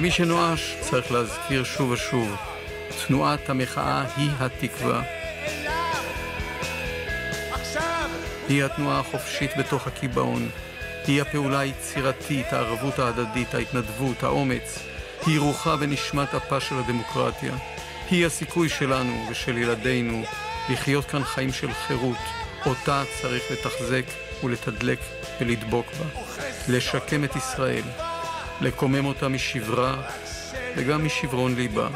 למי 0.00 0.10
שנואש 0.10 0.76
צריך 0.80 1.12
להזכיר 1.12 1.64
שוב 1.64 1.90
ושוב, 1.90 2.36
תנועת 3.06 3.50
המחאה 3.50 4.04
היא 4.16 4.30
התקווה. 4.38 5.02
היא 8.48 8.64
התנועה 8.64 9.00
החופשית 9.00 9.50
בתוך 9.58 9.86
הקיבעון. 9.86 10.48
היא 11.06 11.22
הפעולה 11.22 11.58
היצירתית, 11.58 12.52
הערבות 12.52 12.98
ההדדית, 12.98 13.54
ההתנדבות, 13.54 14.22
האומץ. 14.22 14.78
היא 15.26 15.40
רוחה 15.40 15.76
ונשמת 15.80 16.34
אפה 16.34 16.60
של 16.60 16.74
הדמוקרטיה. 16.78 17.54
היא 18.10 18.26
הסיכוי 18.26 18.68
שלנו 18.68 19.26
ושל 19.30 19.58
ילדינו 19.58 20.22
לחיות 20.68 21.04
כאן 21.04 21.24
חיים 21.24 21.52
של 21.52 21.72
חירות, 21.72 22.18
אותה 22.66 23.02
צריך 23.22 23.42
לתחזק 23.50 24.04
ולתדלק 24.44 24.98
ולדבוק 25.40 25.86
בה. 25.86 26.20
לשקם 26.68 27.24
את 27.24 27.36
ישראל, 27.36 27.82
לקומם 28.60 29.04
אותה 29.04 29.28
משברה 29.28 30.10
וגם 30.76 31.04
משברון 31.04 31.54
ליבה, 31.54 31.88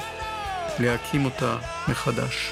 להקים 0.78 1.24
אותה 1.24 1.58
מחדש. 1.88 2.50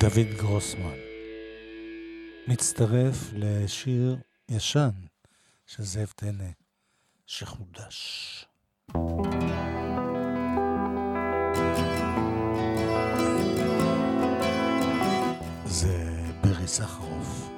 דוד 0.00 0.34
גרוסמן 0.36 0.96
מצטרף 2.48 3.16
לשיר 3.32 4.16
ישן 4.48 4.90
של 5.66 5.82
זאב 5.82 6.12
טנא 6.16 6.50
שחודש. 7.26 8.46
זה 15.64 15.96
ברי 16.40 16.66
סחרוף. 16.66 17.48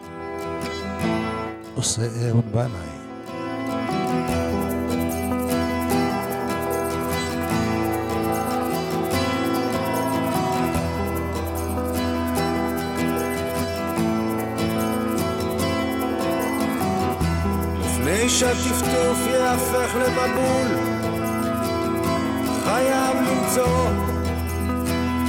עושה 1.75 2.03
אהוד 2.29 2.53
בנאי. 2.53 3.06
שהטפטוף 18.29 19.19
יהפך 19.27 19.97
למבול, 19.97 20.69
חייב 22.65 23.17
למצוא 23.17 23.89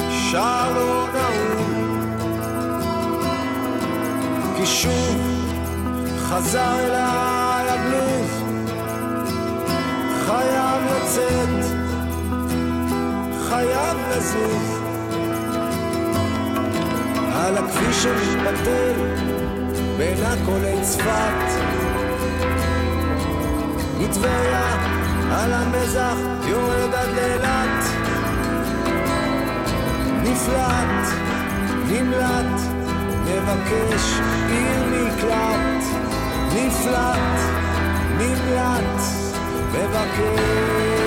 שער 0.09 0.73
לא 0.73 1.07
נעול. 1.13 2.07
כי 4.57 4.65
שוב 4.65 5.17
חזר 6.19 6.79
אליי 6.79 7.69
הבלוז, 7.69 8.43
חייב 10.25 10.81
לצאת, 10.91 11.77
חייב 13.49 13.97
לזוז. 14.09 14.77
על 17.33 17.57
הכביש 17.57 18.03
שמתפתל 18.03 18.93
בין 19.97 20.23
עכו 20.23 20.53
צפת 20.81 21.66
מטבריה 23.99 24.75
על 25.31 25.53
המזח 25.53 26.15
יורד 26.47 26.93
עד 26.93 27.09
לאילת. 27.15 27.83
נפלט, 30.23 31.07
נמלט, 31.87 32.61
מבקש 33.25 34.19
עיר 34.49 34.83
מקלט. 34.91 35.83
נפלט, 36.53 37.39
נמלט, 38.17 39.01
מבקש 39.71 41.06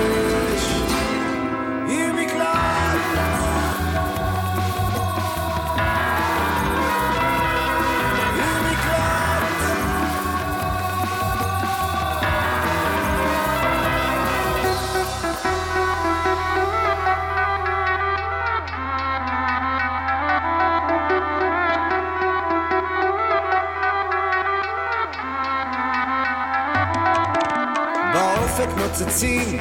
באופק 28.91 29.01
נוצצים 29.01 29.57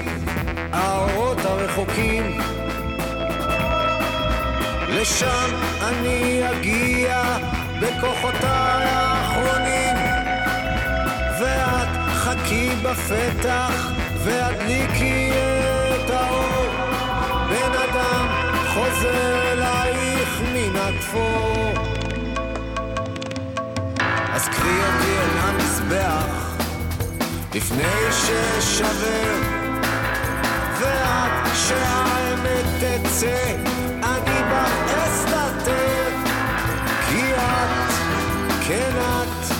האורות 0.72 1.38
הרחוקים. 1.38 2.38
לשם 4.88 5.50
אני 5.82 6.50
אגיע 6.50 7.22
בכוחותיי 7.80 8.84
האחרונים. 8.84 9.96
ואת 11.40 11.88
חכי 12.12 12.70
בפתח 12.82 13.90
והדליקי 14.24 15.30
את 15.94 16.10
האור. 16.10 16.66
בן 17.48 17.72
אדם 17.90 18.26
חוזר 18.68 19.52
אלייך 19.52 20.40
מן 20.52 20.76
הכפור 20.76 21.72
אז 24.34 24.48
קחי 24.48 24.68
אותי 24.68 25.18
אל 25.18 25.38
המזבח 25.38 26.49
לפני 27.54 28.12
ששבר 28.12 29.34
ואת 30.80 31.46
שהאמת 31.54 32.64
תצא 32.78 33.54
אני 34.02 34.42
בך 34.50 34.94
אסתתר 34.94 36.08
כי 37.08 37.34
את, 37.34 37.92
כן 38.66 38.90
את, 38.96 39.54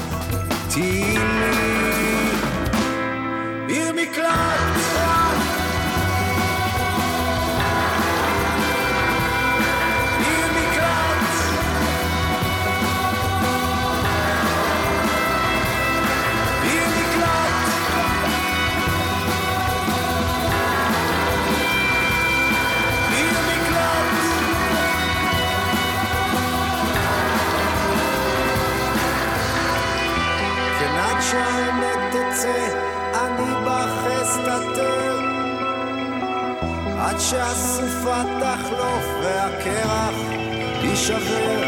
תהיי 0.68 1.18
לי. 1.18 2.30
עיר 3.68 3.92
מקלט 3.92 4.89
שהאמת 31.30 31.98
תצא, 32.10 32.68
אני 33.14 33.54
בחס 33.66 34.38
תתר. 34.38 35.20
עד 36.98 37.18
שהסופה 37.18 38.22
תחלוף 38.40 39.04
והקרח 39.22 40.14
יישבר. 40.82 41.62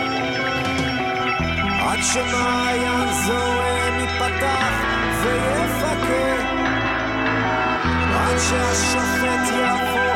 עד 1.81 1.99
שמעיין 2.03 3.13
זורם 3.27 4.01
ייפתח 4.01 4.73
ויפקר. 5.23 6.43
עד 8.15 8.39
שהשופט 8.39 9.49
יבוא 9.49 10.12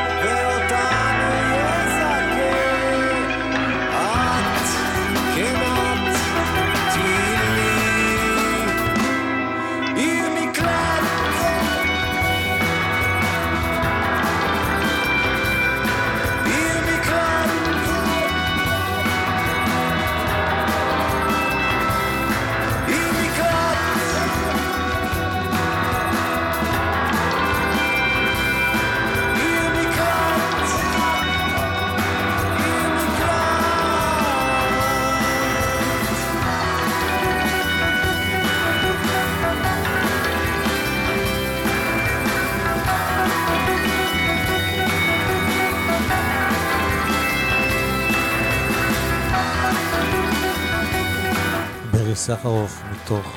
סחרוף 52.26 52.82
מתוך 52.92 53.36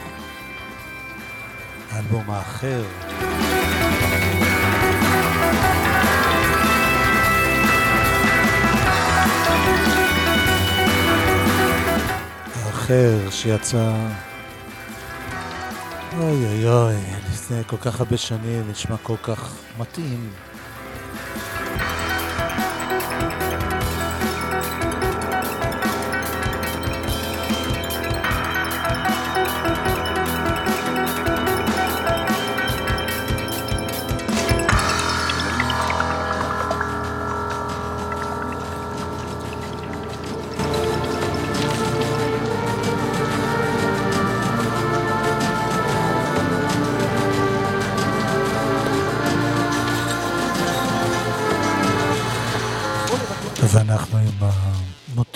האלבום 1.91 2.30
האחר. 2.30 2.84
האחר 12.56 13.30
שיצא, 13.30 13.94
אוי 16.18 16.45
אוי 16.45 16.70
אוי, 16.70 16.95
לפני 17.32 17.61
כל 17.68 17.78
כך 17.78 17.99
הרבה 17.99 18.18
שנים, 18.18 18.72
נשמע 18.72 18.98
כל 19.03 19.18
כך 19.24 19.53
מתאים. 19.80 20.30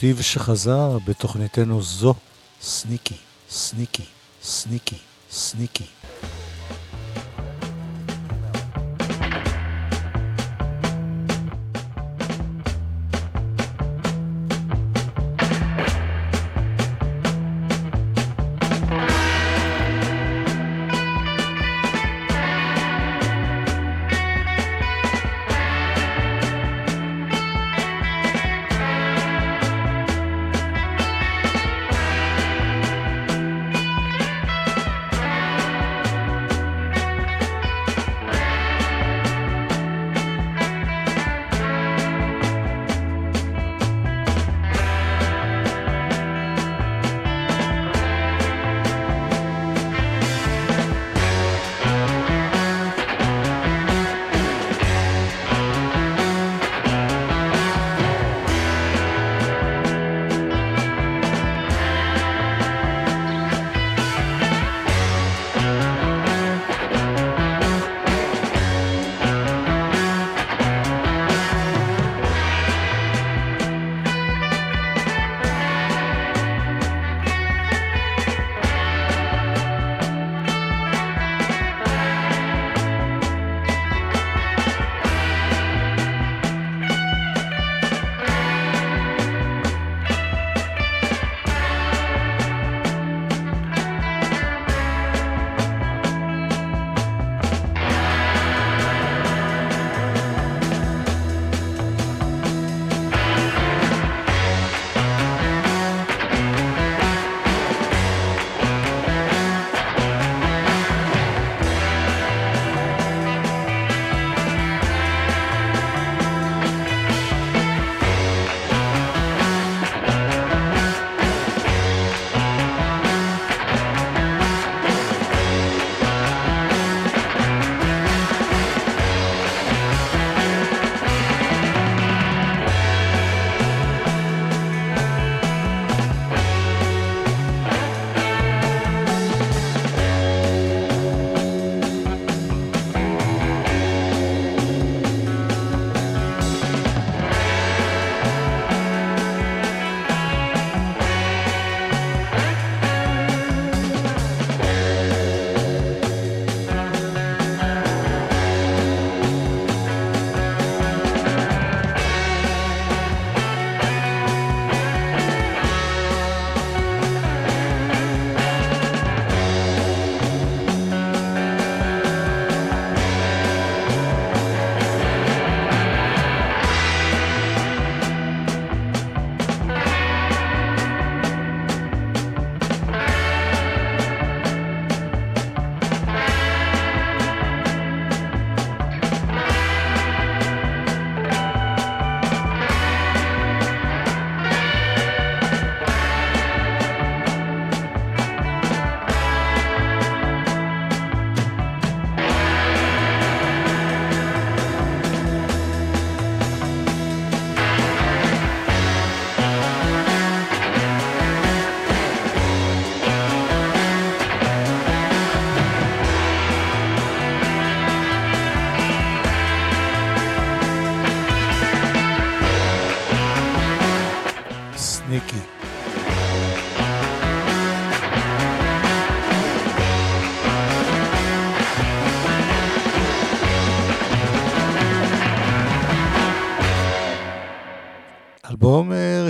המוטיב 0.04 0.22
שחזר 0.22 0.98
בתוכניתנו 1.06 1.82
זו, 1.82 2.14
סניקי, 2.62 3.16
סניקי, 3.50 4.04
סניקי, 4.44 4.96
סניקי. 5.32 5.83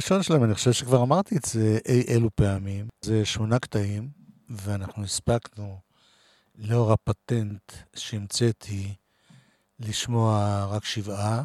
הראשון 0.04 0.24
שלהם, 0.24 0.44
אני 0.44 0.54
חושב 0.54 0.72
שכבר 0.72 1.04
אמרתי 1.04 1.38
את 1.38 1.46
זה 1.46 1.78
אי 1.88 2.06
אלו 2.10 2.30
פעמים. 2.36 2.88
זה 3.02 3.26
שמונה 3.26 3.60
קטעים, 3.60 4.10
ואנחנו 4.50 5.04
הספקנו, 5.04 5.78
לאור 6.58 6.92
הפטנט 6.94 7.72
שהמצאתי, 7.96 8.94
לשמוע 9.80 10.66
רק 10.72 10.86
שבעה. 10.86 11.44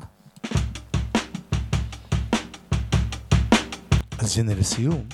אז 4.19 4.39
הנה 4.39 4.55
לסיום, 4.55 5.09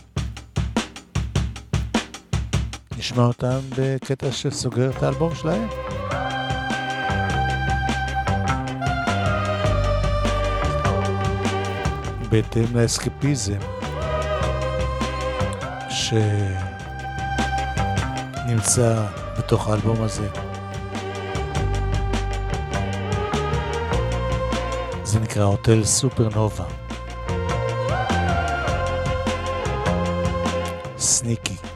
נשמע 2.99 3.23
אותם 3.23 3.61
בקטע 3.79 4.33
שסוגר 4.33 4.91
את 4.91 5.03
האלבום 5.03 5.35
שלהם. 5.35 5.94
בהתאם 12.35 12.77
לאסקפיזם 12.77 13.59
שנמצא 18.51 19.07
בתוך 19.39 19.69
האלבום 19.69 20.03
הזה. 20.03 20.29
זה 25.05 25.21
נקרא 25.21 25.45
הוטל 25.45 25.85
סופרנובה. 25.85 26.65
סניקי. 30.99 31.74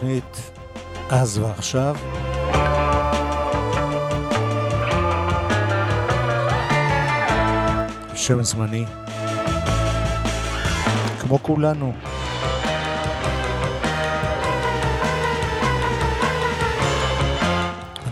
התוכנית 0.00 0.50
אז 1.10 1.38
ועכשיו. 1.38 1.96
שם 8.14 8.42
זמני, 8.42 8.84
כמו 11.20 11.42
כולנו. 11.42 11.92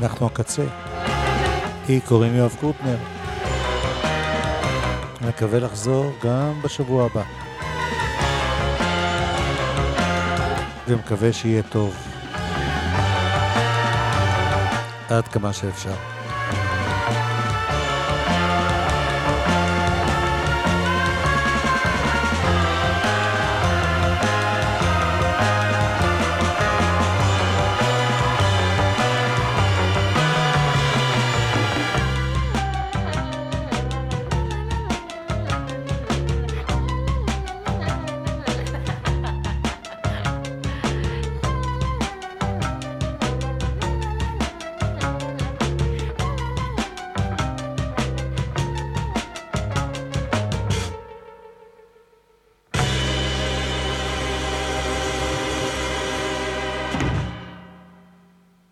אנחנו 0.00 0.26
הקצה. 0.26 0.64
לי 1.88 2.00
קוראים 2.00 2.34
יואב 2.34 2.56
קוטנר. 2.60 2.96
מקווה 5.20 5.58
לחזור 5.58 6.12
גם 6.24 6.62
בשבוע 6.62 7.06
הבא. 7.06 7.37
ומקווה 10.88 11.32
שיהיה 11.32 11.62
טוב. 11.62 11.96
עד 15.08 15.28
כמה 15.28 15.52
שאפשר. 15.52 16.17